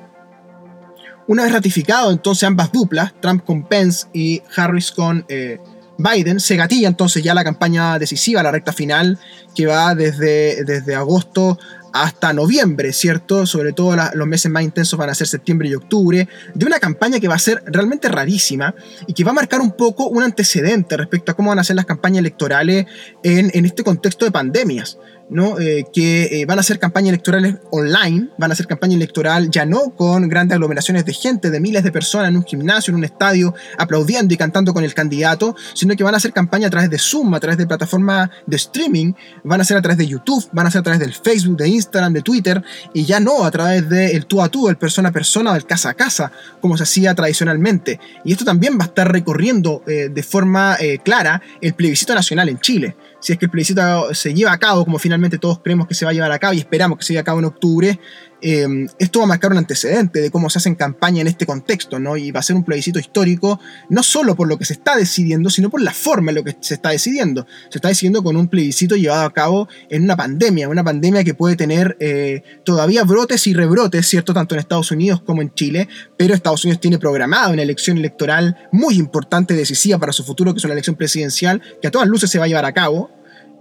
Una 1.28 1.42
vez 1.42 1.52
ratificado 1.52 2.10
entonces 2.10 2.44
ambas 2.44 2.72
duplas, 2.72 3.12
Trump 3.20 3.44
con 3.44 3.62
Pence 3.62 4.06
y 4.14 4.40
Harris 4.56 4.90
con 4.90 5.26
eh, 5.28 5.60
Biden, 5.98 6.40
se 6.40 6.56
gatilla 6.56 6.88
entonces 6.88 7.22
ya 7.22 7.34
la 7.34 7.44
campaña 7.44 7.98
decisiva, 7.98 8.42
la 8.42 8.50
recta 8.50 8.72
final, 8.72 9.18
que 9.54 9.66
va 9.66 9.94
desde, 9.94 10.64
desde 10.64 10.94
agosto 10.94 11.58
hasta 11.92 12.32
noviembre, 12.32 12.92
¿cierto? 12.92 13.46
Sobre 13.46 13.72
todo 13.72 13.96
los 14.14 14.26
meses 14.26 14.50
más 14.50 14.62
intensos 14.62 14.98
van 14.98 15.10
a 15.10 15.14
ser 15.14 15.26
septiembre 15.26 15.68
y 15.68 15.74
octubre, 15.74 16.28
de 16.54 16.66
una 16.66 16.78
campaña 16.78 17.20
que 17.20 17.28
va 17.28 17.34
a 17.34 17.38
ser 17.38 17.62
realmente 17.66 18.08
rarísima 18.08 18.74
y 19.06 19.14
que 19.14 19.24
va 19.24 19.30
a 19.30 19.34
marcar 19.34 19.60
un 19.60 19.72
poco 19.72 20.08
un 20.08 20.22
antecedente 20.22 20.96
respecto 20.96 21.32
a 21.32 21.34
cómo 21.34 21.50
van 21.50 21.58
a 21.58 21.64
ser 21.64 21.76
las 21.76 21.86
campañas 21.86 22.18
electorales 22.20 22.86
en, 23.22 23.50
en 23.54 23.64
este 23.66 23.82
contexto 23.84 24.24
de 24.24 24.30
pandemias. 24.30 24.98
¿No? 25.30 25.58
Eh, 25.58 25.86
que 25.92 26.40
eh, 26.40 26.46
van 26.46 26.58
a 26.58 26.60
hacer 26.60 26.78
campañas 26.78 27.10
electorales 27.10 27.56
online, 27.70 28.30
van 28.38 28.50
a 28.50 28.54
hacer 28.54 28.66
campaña 28.66 28.96
electoral 28.96 29.50
ya 29.50 29.66
no 29.66 29.90
con 29.90 30.28
grandes 30.28 30.54
aglomeraciones 30.54 31.04
de 31.04 31.12
gente, 31.12 31.50
de 31.50 31.60
miles 31.60 31.84
de 31.84 31.92
personas 31.92 32.30
en 32.30 32.36
un 32.36 32.44
gimnasio, 32.44 32.92
en 32.92 32.96
un 32.96 33.04
estadio, 33.04 33.54
aplaudiendo 33.76 34.32
y 34.32 34.36
cantando 34.36 34.72
con 34.72 34.84
el 34.84 34.94
candidato, 34.94 35.54
sino 35.74 35.94
que 35.96 36.04
van 36.04 36.14
a 36.14 36.16
hacer 36.16 36.32
campaña 36.32 36.68
a 36.68 36.70
través 36.70 36.90
de 36.90 36.98
Zoom, 36.98 37.34
a 37.34 37.40
través 37.40 37.58
de 37.58 37.66
plataformas 37.66 38.30
de 38.46 38.56
streaming, 38.56 39.12
van 39.44 39.60
a 39.60 39.64
ser 39.64 39.76
a 39.76 39.82
través 39.82 39.98
de 39.98 40.06
YouTube, 40.06 40.48
van 40.52 40.66
a 40.66 40.70
ser 40.70 40.80
a 40.80 40.82
través 40.82 41.00
del 41.00 41.12
Facebook, 41.12 41.56
de 41.56 41.68
Instagram, 41.68 42.12
de 42.12 42.22
Twitter, 42.22 42.62
y 42.94 43.04
ya 43.04 43.20
no 43.20 43.44
a 43.44 43.50
través 43.50 43.88
del 43.88 44.26
tú 44.26 44.42
a 44.42 44.48
tú, 44.48 44.68
el 44.68 44.76
persona 44.76 45.10
a 45.10 45.12
persona, 45.12 45.52
del 45.52 45.66
casa 45.66 45.90
a 45.90 45.94
casa, 45.94 46.32
como 46.60 46.76
se 46.76 46.84
hacía 46.84 47.14
tradicionalmente. 47.14 48.00
Y 48.24 48.32
esto 48.32 48.44
también 48.44 48.78
va 48.78 48.84
a 48.84 48.88
estar 48.88 49.10
recorriendo 49.10 49.82
eh, 49.86 50.08
de 50.12 50.22
forma 50.22 50.76
clara 51.02 51.42
el 51.60 51.74
plebiscito 51.74 52.14
nacional 52.14 52.48
en 52.48 52.58
Chile 52.60 52.96
si 53.20 53.32
es 53.32 53.38
que 53.38 53.46
el 53.46 53.50
plebiscito 53.50 54.14
se 54.14 54.32
lleva 54.34 54.52
a 54.52 54.58
cabo, 54.58 54.84
como 54.84 54.98
finalmente 54.98 55.38
todos 55.38 55.60
creemos 55.60 55.86
que 55.86 55.94
se 55.94 56.04
va 56.04 56.10
a 56.10 56.14
llevar 56.14 56.32
a 56.32 56.38
cabo 56.38 56.54
y 56.54 56.58
esperamos 56.58 56.98
que 56.98 57.04
se 57.04 57.12
lleve 57.12 57.20
a 57.20 57.24
cabo 57.24 57.38
en 57.38 57.46
octubre, 57.46 57.98
Em, 58.40 58.86
esto 59.00 59.18
va 59.18 59.24
a 59.24 59.28
marcar 59.28 59.50
un 59.50 59.58
antecedente 59.58 60.20
de 60.20 60.30
cómo 60.30 60.48
se 60.48 60.58
hace 60.58 60.68
en 60.68 60.76
campaña 60.76 61.20
en 61.20 61.26
este 61.26 61.44
contexto, 61.44 61.98
¿no? 61.98 62.16
Y 62.16 62.30
va 62.30 62.40
a 62.40 62.42
ser 62.42 62.54
un 62.54 62.64
plebiscito 62.64 62.98
histórico, 62.98 63.58
no 63.88 64.02
solo 64.02 64.36
por 64.36 64.46
lo 64.46 64.56
que 64.58 64.64
se 64.64 64.74
está 64.74 64.96
decidiendo, 64.96 65.50
sino 65.50 65.70
por 65.70 65.82
la 65.82 65.92
forma 65.92 66.30
en 66.30 66.36
lo 66.36 66.44
que 66.44 66.56
se 66.60 66.74
está 66.74 66.90
decidiendo. 66.90 67.46
Se 67.68 67.78
está 67.78 67.88
decidiendo 67.88 68.22
con 68.22 68.36
un 68.36 68.46
plebiscito 68.46 68.94
llevado 68.94 69.24
a 69.24 69.32
cabo 69.32 69.68
en 69.90 70.04
una 70.04 70.16
pandemia, 70.16 70.68
una 70.68 70.84
pandemia 70.84 71.24
que 71.24 71.34
puede 71.34 71.56
tener 71.56 71.96
eh, 71.98 72.42
todavía 72.64 73.02
brotes 73.02 73.46
y 73.48 73.54
rebrotes, 73.54 74.06
¿cierto? 74.06 74.32
Tanto 74.32 74.54
en 74.54 74.60
Estados 74.60 74.90
Unidos 74.92 75.20
como 75.22 75.42
en 75.42 75.52
Chile, 75.54 75.88
pero 76.16 76.34
Estados 76.34 76.64
Unidos 76.64 76.80
tiene 76.80 76.98
programado 76.98 77.52
una 77.52 77.62
elección 77.62 77.98
electoral 77.98 78.56
muy 78.70 78.96
importante, 78.96 79.54
decisiva 79.54 79.98
para 79.98 80.12
su 80.12 80.22
futuro, 80.22 80.54
que 80.54 80.58
es 80.58 80.64
una 80.64 80.74
elección 80.74 80.96
presidencial, 80.96 81.60
que 81.82 81.88
a 81.88 81.90
todas 81.90 82.06
luces 82.06 82.30
se 82.30 82.38
va 82.38 82.44
a 82.44 82.48
llevar 82.48 82.64
a 82.64 82.72
cabo, 82.72 83.10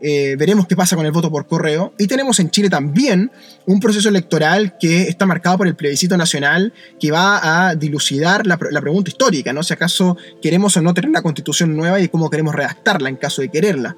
eh, 0.02 0.36
veremos 0.38 0.68
qué 0.68 0.76
pasa 0.76 0.96
con 0.96 1.06
el 1.06 1.12
voto 1.12 1.32
por 1.32 1.48
correo. 1.48 1.94
Y 1.98 2.08
tenemos 2.08 2.40
en 2.40 2.50
Chile 2.50 2.70
también 2.70 3.32
un 3.66 3.80
proceso 3.80 4.10
electoral 4.10 4.78
que 4.80 5.04
está 5.04 5.26
marcado 5.26 5.58
por 5.58 5.68
el 5.68 5.76
plebiscito 5.76 6.18
nacional 6.18 6.74
que 7.00 7.12
va 7.12 7.70
a 7.70 7.76
dilucidar 7.76 8.46
la, 8.46 8.58
pregunta 8.58 9.10
histórica, 9.10 9.54
¿no? 9.54 9.64
Si 9.64 9.74
acaso 9.74 10.18
queremos 10.42 10.78
o 10.78 10.82
no 10.82 10.94
tener 10.94 11.10
una 11.10 11.22
constitución 11.22 11.76
nueva 11.76 12.00
y 12.00 12.08
cómo 12.10 12.30
queremos 12.30 12.54
redactarla 12.54 13.10
en 13.10 13.16
caso 13.16 13.42
de 13.42 13.50
quererla. 13.50 13.96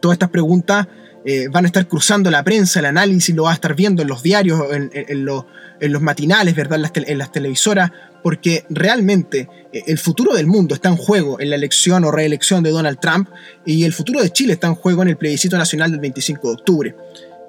Todas 0.00 0.16
estas 0.16 0.30
preguntas 0.30 0.86
eh, 1.24 1.48
van 1.48 1.64
a 1.64 1.68
estar 1.68 1.86
cruzando 1.86 2.30
la 2.30 2.42
prensa, 2.42 2.80
el 2.80 2.86
análisis 2.86 3.34
lo 3.34 3.44
va 3.44 3.52
a 3.52 3.54
estar 3.54 3.74
viendo 3.74 4.02
en 4.02 4.08
los 4.08 4.22
diarios, 4.22 4.60
en, 4.72 5.24
los 5.24 6.02
matinales, 6.02 6.54
¿verdad? 6.54 6.80
en 6.94 7.18
las 7.18 7.32
televisoras, 7.32 7.90
porque 8.22 8.64
realmente 8.70 9.48
eh, 9.72 9.82
el 9.86 9.98
futuro 9.98 10.34
del 10.34 10.46
mundo 10.46 10.74
está 10.74 10.88
en 10.88 10.96
juego 10.96 11.40
en 11.40 11.50
la 11.50 11.56
elección 11.56 12.04
o 12.04 12.10
reelección 12.10 12.62
de 12.62 12.70
Donald 12.70 12.98
Trump 13.00 13.28
y 13.64 13.84
el 13.84 13.92
futuro 13.92 14.20
de 14.20 14.30
Chile 14.30 14.54
está 14.54 14.68
en 14.68 14.74
juego 14.74 15.02
en 15.02 15.08
el 15.08 15.16
plebiscito 15.16 15.58
nacional 15.58 15.90
del 15.90 16.00
25 16.00 16.48
de 16.48 16.54
octubre. 16.54 16.96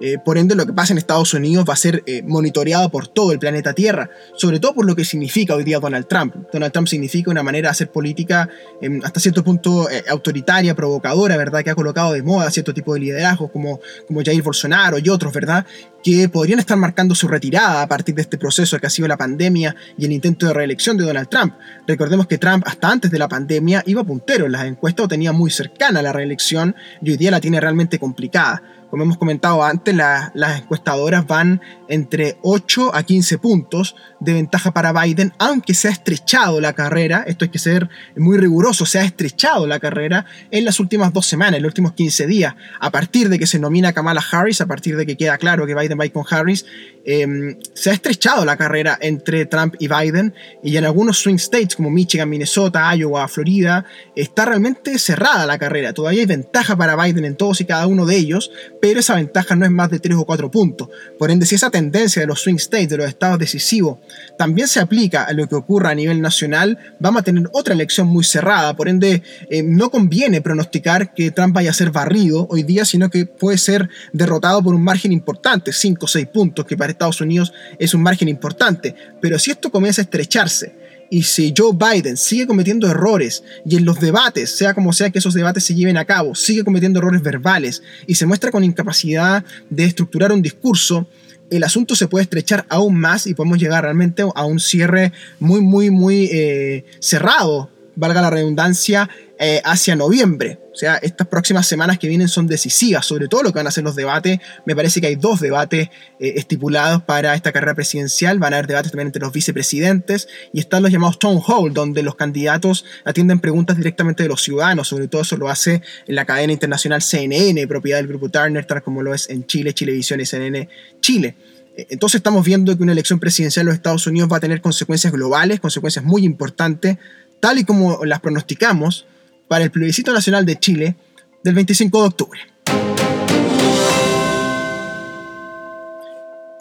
Eh, 0.05 0.17
por 0.17 0.37
ende, 0.37 0.53
lo 0.53 0.65
que 0.65 0.73
pasa 0.73 0.91
en 0.91 0.97
Estados 0.97 1.33
Unidos 1.33 1.63
va 1.67 1.71
a 1.71 1.77
ser 1.77 2.03
eh, 2.05 2.21
monitoreado 2.23 2.89
por 2.89 3.07
todo 3.07 3.31
el 3.31 3.39
planeta 3.39 3.71
Tierra, 3.71 4.09
sobre 4.35 4.59
todo 4.59 4.73
por 4.73 4.85
lo 4.85 4.97
que 4.97 5.05
significa 5.05 5.55
hoy 5.55 5.63
día 5.63 5.79
Donald 5.79 6.07
Trump. 6.09 6.35
Donald 6.51 6.73
Trump 6.73 6.89
significa 6.89 7.31
una 7.31 7.41
manera 7.41 7.69
de 7.69 7.71
hacer 7.71 7.89
política 7.89 8.49
em, 8.81 8.99
hasta 9.01 9.21
cierto 9.21 9.45
punto 9.45 9.89
eh, 9.89 10.03
autoritaria, 10.09 10.75
provocadora, 10.75 11.37
¿verdad? 11.37 11.63
Que 11.63 11.69
ha 11.69 11.75
colocado 11.75 12.11
de 12.11 12.21
moda 12.21 12.51
cierto 12.51 12.73
tipo 12.73 12.93
de 12.93 12.99
liderazgos 12.99 13.49
como, 13.49 13.79
como 14.05 14.21
Jair 14.21 14.43
Bolsonaro 14.43 14.97
y 14.99 15.07
otros, 15.07 15.31
¿verdad? 15.31 15.65
Que 16.03 16.27
podrían 16.27 16.59
estar 16.59 16.77
marcando 16.77 17.15
su 17.15 17.29
retirada 17.29 17.81
a 17.81 17.87
partir 17.87 18.13
de 18.13 18.23
este 18.23 18.37
proceso 18.37 18.77
que 18.79 18.87
ha 18.87 18.89
sido 18.89 19.07
la 19.07 19.15
pandemia 19.15 19.73
y 19.97 20.03
el 20.03 20.11
intento 20.11 20.47
de 20.47 20.53
reelección 20.53 20.97
de 20.97 21.05
Donald 21.05 21.29
Trump. 21.29 21.53
Recordemos 21.87 22.27
que 22.27 22.37
Trump, 22.37 22.65
hasta 22.67 22.89
antes 22.89 23.09
de 23.09 23.19
la 23.19 23.29
pandemia, 23.29 23.81
iba 23.85 24.03
puntero 24.03 24.47
en 24.47 24.51
las 24.51 24.65
encuestas 24.65 25.05
o 25.05 25.07
tenía 25.07 25.31
muy 25.31 25.49
cercana 25.49 26.01
la 26.01 26.11
reelección 26.11 26.75
y 27.01 27.11
hoy 27.11 27.15
día 27.15 27.31
la 27.31 27.39
tiene 27.39 27.61
realmente 27.61 27.99
complicada. 27.99 28.61
Como 28.93 29.06
hemos 29.06 29.17
comentado 29.17 29.63
antes, 29.63 29.95
las 29.95 30.62
encuestadoras 30.62 31.25
van 31.25 31.60
entre 31.88 32.38
8 32.43 32.93
a 32.93 33.01
15 33.01 33.39
puntos 33.39 33.95
de 34.19 34.34
ventaja 34.34 34.71
para 34.71 34.93
Biden, 34.93 35.34
aunque 35.39 35.73
se 35.73 35.88
ha 35.88 35.91
estrechado 35.91 36.62
la 36.62 36.73
carrera, 36.73 37.23
esto 37.27 37.43
hay 37.43 37.49
que 37.49 37.60
ser 37.60 37.89
muy 38.15 38.38
riguroso, 38.38 38.86
se 38.86 38.99
ha 38.99 39.03
estrechado 39.03 39.65
la 39.67 39.79
carrera 39.79 40.25
en 40.51 40.63
las 40.63 40.79
últimas 40.79 41.12
dos 41.12 41.25
semanas, 41.25 41.56
en 41.58 41.63
los 41.63 41.71
últimos 41.71 41.93
15 41.93 42.27
días, 42.27 42.56
a 42.79 42.91
partir 42.91 43.29
de 43.29 43.39
que 43.39 43.47
se 43.47 43.60
nomina 43.60 43.93
Kamala 43.93 44.23
Harris, 44.32 44.62
a 44.62 44.67
partir 44.67 44.95
de 44.95 45.08
que 45.08 45.17
queda 45.17 45.38
claro 45.39 45.65
que 45.65 45.75
Biden 45.75 45.99
va 45.99 46.08
con 46.10 46.23
Harris, 46.29 46.65
em, 47.03 47.58
se 47.73 47.89
ha 47.89 47.93
estrechado 47.93 48.45
la 48.45 48.58
carrera 48.58 48.97
entre 49.01 49.45
Trump 49.45 49.75
y 49.79 49.88
Biden, 49.88 50.34
y 50.63 50.77
en 50.77 50.86
algunos 50.86 51.17
swing 51.17 51.36
states 51.36 51.75
como 51.75 51.89
Michigan, 51.89 52.29
Minnesota, 52.29 52.95
Iowa, 52.95 53.27
Florida, 53.27 53.86
está 54.15 54.45
realmente 54.45 54.97
cerrada 54.99 55.45
la 55.45 55.58
carrera, 55.58 55.93
todavía 55.93 56.21
hay 56.21 56.27
ventaja 56.27 56.75
para 56.75 56.95
Biden 56.95 57.25
en 57.25 57.36
todos 57.36 57.60
y 57.60 57.65
cada 57.65 57.88
uno 57.88 58.06
de 58.06 58.17
ellos, 58.17 58.51
pero 58.83 58.99
esa 58.99 59.15
ventaja 59.15 59.55
no 59.55 59.63
es 59.63 59.71
más 59.71 59.89
de 59.89 59.99
3 59.99 60.17
o 60.17 60.25
4 60.25 60.51
puntos. 60.51 60.89
Por 61.17 61.31
ende, 61.31 61.45
si 61.45 61.55
esa 61.55 61.69
tendencia 61.69 62.21
de 62.21 62.27
los 62.27 62.41
swing 62.41 62.57
states, 62.57 62.89
de 62.89 62.97
los 62.97 63.07
estados 63.07 63.39
decisivos, 63.39 63.99
también 64.37 64.67
se 64.67 64.81
aplica 64.81 65.23
a 65.23 65.31
lo 65.31 65.47
que 65.47 65.55
ocurra 65.55 65.91
a 65.91 65.95
nivel 65.95 66.19
nacional, 66.19 66.77
vamos 66.99 67.21
a 67.21 67.23
tener 67.23 67.49
otra 67.53 67.75
elección 67.75 68.07
muy 68.07 68.25
cerrada. 68.25 68.75
Por 68.75 68.89
ende, 68.89 69.23
eh, 69.49 69.63
no 69.63 69.89
conviene 69.89 70.41
pronosticar 70.41 71.13
que 71.13 71.31
Trump 71.31 71.55
vaya 71.55 71.69
a 71.69 71.73
ser 71.73 71.91
barrido 71.91 72.45
hoy 72.49 72.63
día, 72.63 72.83
sino 72.83 73.09
que 73.09 73.25
puede 73.25 73.57
ser 73.57 73.87
derrotado 74.11 74.61
por 74.61 74.75
un 74.75 74.83
margen 74.83 75.13
importante, 75.13 75.71
5 75.71 76.03
o 76.03 76.09
6 76.09 76.27
puntos, 76.27 76.65
que 76.65 76.75
para 76.75 76.91
Estados 76.91 77.21
Unidos 77.21 77.53
es 77.79 77.93
un 77.93 78.03
margen 78.03 78.27
importante. 78.27 78.95
Pero 79.21 79.39
si 79.39 79.51
esto 79.51 79.71
comienza 79.71 80.01
a 80.01 80.03
estrecharse, 80.03 80.82
y 81.09 81.23
si 81.23 81.53
Joe 81.55 81.73
Biden 81.73 82.17
sigue 82.17 82.47
cometiendo 82.47 82.89
errores 82.89 83.43
y 83.65 83.75
en 83.75 83.85
los 83.85 83.99
debates, 83.99 84.55
sea 84.55 84.73
como 84.73 84.93
sea 84.93 85.09
que 85.09 85.19
esos 85.19 85.33
debates 85.33 85.63
se 85.63 85.75
lleven 85.75 85.97
a 85.97 86.05
cabo, 86.05 86.35
sigue 86.35 86.63
cometiendo 86.63 86.99
errores 86.99 87.21
verbales 87.21 87.83
y 88.07 88.15
se 88.15 88.25
muestra 88.25 88.51
con 88.51 88.63
incapacidad 88.63 89.43
de 89.69 89.85
estructurar 89.85 90.31
un 90.31 90.41
discurso, 90.41 91.07
el 91.49 91.63
asunto 91.63 91.95
se 91.95 92.07
puede 92.07 92.23
estrechar 92.23 92.65
aún 92.69 92.95
más 92.95 93.27
y 93.27 93.35
podemos 93.35 93.59
llegar 93.59 93.83
realmente 93.83 94.23
a 94.33 94.45
un 94.45 94.59
cierre 94.59 95.11
muy, 95.39 95.61
muy, 95.61 95.91
muy 95.91 96.29
eh, 96.31 96.85
cerrado, 96.99 97.69
valga 97.95 98.21
la 98.21 98.29
redundancia, 98.29 99.10
eh, 99.45 99.62
hacia 99.65 99.95
noviembre. 99.95 100.60
O 100.71 100.75
sea, 100.75 100.95
estas 100.97 101.27
próximas 101.27 101.67
semanas 101.67 101.99
que 101.99 102.08
vienen 102.08 102.29
son 102.29 102.47
decisivas, 102.47 103.06
sobre 103.06 103.27
todo 103.27 103.43
lo 103.43 103.51
que 103.51 103.60
van 103.60 103.67
a 103.67 103.71
ser 103.71 103.84
los 103.84 103.95
debates. 103.95 104.39
Me 104.65 104.75
parece 104.75 105.01
que 105.01 105.08
hay 105.08 105.15
dos 105.15 105.41
debates 105.41 105.89
eh, 106.19 106.34
estipulados 106.38 107.01
para 107.03 107.34
esta 107.34 107.51
carrera 107.51 107.73
presidencial. 107.73 108.39
Van 108.39 108.53
a 108.53 108.58
haber 108.58 108.67
debates 108.67 108.91
también 108.91 109.08
entre 109.08 109.21
los 109.21 109.34
vicepresidentes 109.34 110.29
y 110.53 110.60
están 110.60 110.82
los 110.82 110.91
llamados 110.91 111.19
town 111.19 111.41
hall, 111.45 111.73
donde 111.73 112.03
los 112.03 112.15
candidatos 112.15 112.86
atienden 113.03 113.39
preguntas 113.39 113.75
directamente 113.75 114.23
de 114.23 114.29
los 114.29 114.41
ciudadanos. 114.41 114.88
Sobre 114.88 115.08
todo 115.08 115.23
eso 115.23 115.36
lo 115.36 115.49
hace 115.49 115.82
en 116.08 116.15
la 116.15 116.25
cadena 116.25 116.53
internacional 116.53 117.01
CNN, 117.01 117.67
propiedad 117.67 117.97
del 117.97 118.08
grupo 118.08 118.29
Turner, 118.29 118.65
tal 118.65 118.82
como 118.82 119.01
lo 119.01 119.13
es 119.13 119.29
en 119.29 119.45
Chile, 119.45 119.73
Chilevisión 119.73 120.21
y 120.21 120.25
CNN 120.25 120.69
Chile. 121.01 121.36
Eh, 121.75 121.88
entonces 121.89 122.19
estamos 122.19 122.45
viendo 122.45 122.75
que 122.77 122.84
una 122.84 122.91
elección 122.91 123.19
presidencial 123.19 123.63
en 123.63 123.67
los 123.67 123.75
Estados 123.75 124.06
Unidos 124.08 124.29
va 124.32 124.38
a 124.38 124.39
tener 124.39 124.62
consecuencias 124.62 125.12
globales, 125.12 125.60
consecuencias 125.60 126.06
muy 126.06 126.23
importantes, 126.23 126.97
tal 127.43 127.60
y 127.60 127.65
como 127.65 128.06
las 128.06 128.21
pronosticamos 128.21 129.06
para 129.49 129.65
el 129.65 129.69
plebiscito 129.69 130.13
nacional 130.13 130.45
de 130.45 130.58
Chile 130.58 130.95
del 131.43 131.53
25 131.56 131.99
de 131.99 132.08
octubre. 132.08 132.39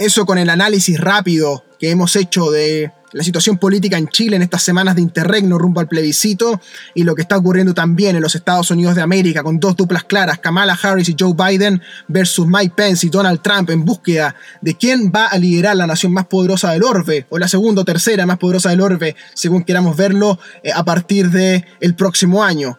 Eso 0.03 0.27
con 0.27 0.37
el 0.37 0.51
análisis 0.51 0.99
rápido 0.99 1.65
que 1.79 1.91
hemos 1.91 2.17
hecho 2.17 2.51
de 2.51 2.91
la 3.12 3.23
situación 3.23 3.57
política 3.57 3.97
en 3.97 4.09
Chile 4.09 4.35
en 4.35 4.43
estas 4.43 4.65
semanas 4.65 4.97
de 4.97 5.01
interregno 5.01 5.59
rumbo 5.59 5.79
al 5.79 5.87
plebiscito 5.87 6.61
y 6.93 7.05
lo 7.05 7.15
que 7.15 7.23
está 7.23 7.37
ocurriendo 7.37 7.73
también 7.73 8.17
en 8.17 8.23
los 8.23 8.35
Estados 8.35 8.73
Unidos 8.73 8.97
de 8.97 9.03
América 9.03 9.45
con 9.45 9.61
dos 9.61 9.77
duplas 9.77 10.03
claras, 10.03 10.41
Kamala 10.41 10.77
Harris 10.83 11.09
y 11.09 11.15
Joe 11.17 11.35
Biden 11.35 11.81
versus 12.09 12.49
Mike 12.49 12.75
Pence 12.77 13.07
y 13.07 13.11
Donald 13.11 13.43
Trump 13.43 13.71
en 13.71 13.85
búsqueda 13.85 14.35
de 14.61 14.77
quién 14.77 15.12
va 15.15 15.27
a 15.27 15.38
liderar 15.38 15.77
la 15.77 15.87
nación 15.87 16.12
más 16.12 16.27
poderosa 16.27 16.73
del 16.73 16.83
orbe 16.83 17.27
o 17.31 17.38
la 17.38 17.47
segunda 17.47 17.83
o 17.83 17.85
tercera 17.85 18.27
más 18.27 18.38
poderosa 18.38 18.71
del 18.71 18.81
orbe, 18.81 19.15
según 19.35 19.62
queramos 19.62 19.97
verlo, 19.97 20.41
eh, 20.65 20.73
a 20.75 20.85
partir 20.85 21.31
del 21.31 21.65
el 21.79 21.95
próximo 21.95 22.43
año. 22.43 22.77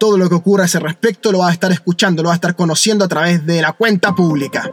Todo 0.00 0.18
lo 0.18 0.28
que 0.28 0.34
ocurra 0.34 0.64
a 0.64 0.66
ese 0.66 0.80
respecto 0.80 1.30
lo 1.30 1.38
va 1.38 1.50
a 1.50 1.52
estar 1.52 1.70
escuchando, 1.70 2.24
lo 2.24 2.30
va 2.30 2.34
a 2.34 2.38
estar 2.42 2.56
conociendo 2.56 3.04
a 3.04 3.08
través 3.08 3.46
de 3.46 3.62
la 3.62 3.72
cuenta 3.72 4.16
pública. 4.16 4.72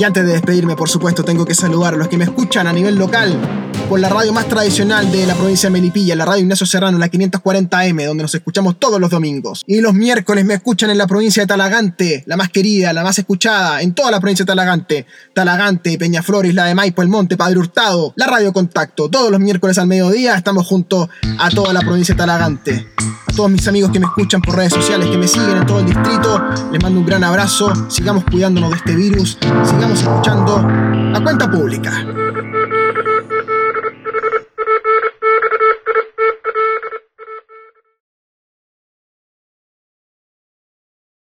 Y 0.00 0.04
antes 0.04 0.24
de 0.24 0.32
despedirme, 0.32 0.76
por 0.76 0.88
supuesto, 0.88 1.22
tengo 1.22 1.44
que 1.44 1.54
saludar 1.54 1.92
a 1.92 1.96
los 1.98 2.08
que 2.08 2.16
me 2.16 2.24
escuchan 2.24 2.66
a 2.66 2.72
nivel 2.72 2.94
local 2.94 3.69
por 3.88 4.00
la 4.00 4.08
radio 4.08 4.32
más 4.32 4.46
tradicional 4.48 5.10
de 5.10 5.26
la 5.26 5.34
provincia 5.34 5.68
de 5.68 5.72
Melipilla, 5.72 6.14
la 6.14 6.24
radio 6.24 6.42
Ignacio 6.42 6.66
Serrano, 6.66 6.98
la 6.98 7.10
540M, 7.10 8.06
donde 8.06 8.22
nos 8.22 8.34
escuchamos 8.34 8.78
todos 8.78 9.00
los 9.00 9.10
domingos. 9.10 9.62
Y 9.66 9.80
los 9.80 9.94
miércoles 9.94 10.44
me 10.44 10.54
escuchan 10.54 10.90
en 10.90 10.98
la 10.98 11.06
provincia 11.06 11.42
de 11.42 11.46
Talagante, 11.46 12.22
la 12.26 12.36
más 12.36 12.48
querida, 12.48 12.92
la 12.92 13.02
más 13.02 13.18
escuchada, 13.18 13.82
en 13.82 13.94
toda 13.94 14.10
la 14.10 14.20
provincia 14.20 14.44
de 14.44 14.48
Talagante. 14.48 15.06
Talagante, 15.34 15.98
Peñaflor, 15.98 16.46
la 16.54 16.64
de 16.64 16.74
Maipo, 16.74 17.02
El 17.02 17.08
Monte, 17.08 17.36
Padre 17.36 17.58
Hurtado, 17.58 18.12
la 18.16 18.26
radio 18.26 18.52
Contacto. 18.52 19.08
Todos 19.08 19.30
los 19.30 19.40
miércoles 19.40 19.78
al 19.78 19.86
mediodía 19.86 20.34
estamos 20.34 20.66
junto 20.66 21.08
a 21.38 21.50
toda 21.50 21.72
la 21.72 21.80
provincia 21.80 22.14
de 22.14 22.18
Talagante. 22.18 22.86
A 23.26 23.32
todos 23.32 23.50
mis 23.50 23.66
amigos 23.68 23.90
que 23.90 24.00
me 24.00 24.06
escuchan 24.06 24.40
por 24.40 24.56
redes 24.56 24.72
sociales, 24.72 25.08
que 25.08 25.18
me 25.18 25.28
siguen 25.28 25.58
en 25.58 25.66
todo 25.66 25.80
el 25.80 25.86
distrito, 25.86 26.42
les 26.72 26.82
mando 26.82 27.00
un 27.00 27.06
gran 27.06 27.24
abrazo. 27.24 27.72
Sigamos 27.88 28.24
cuidándonos 28.24 28.70
de 28.70 28.76
este 28.76 28.94
virus, 28.94 29.38
sigamos 29.40 30.00
escuchando 30.00 30.66
la 30.66 31.20
cuenta 31.22 31.50
pública. 31.50 32.06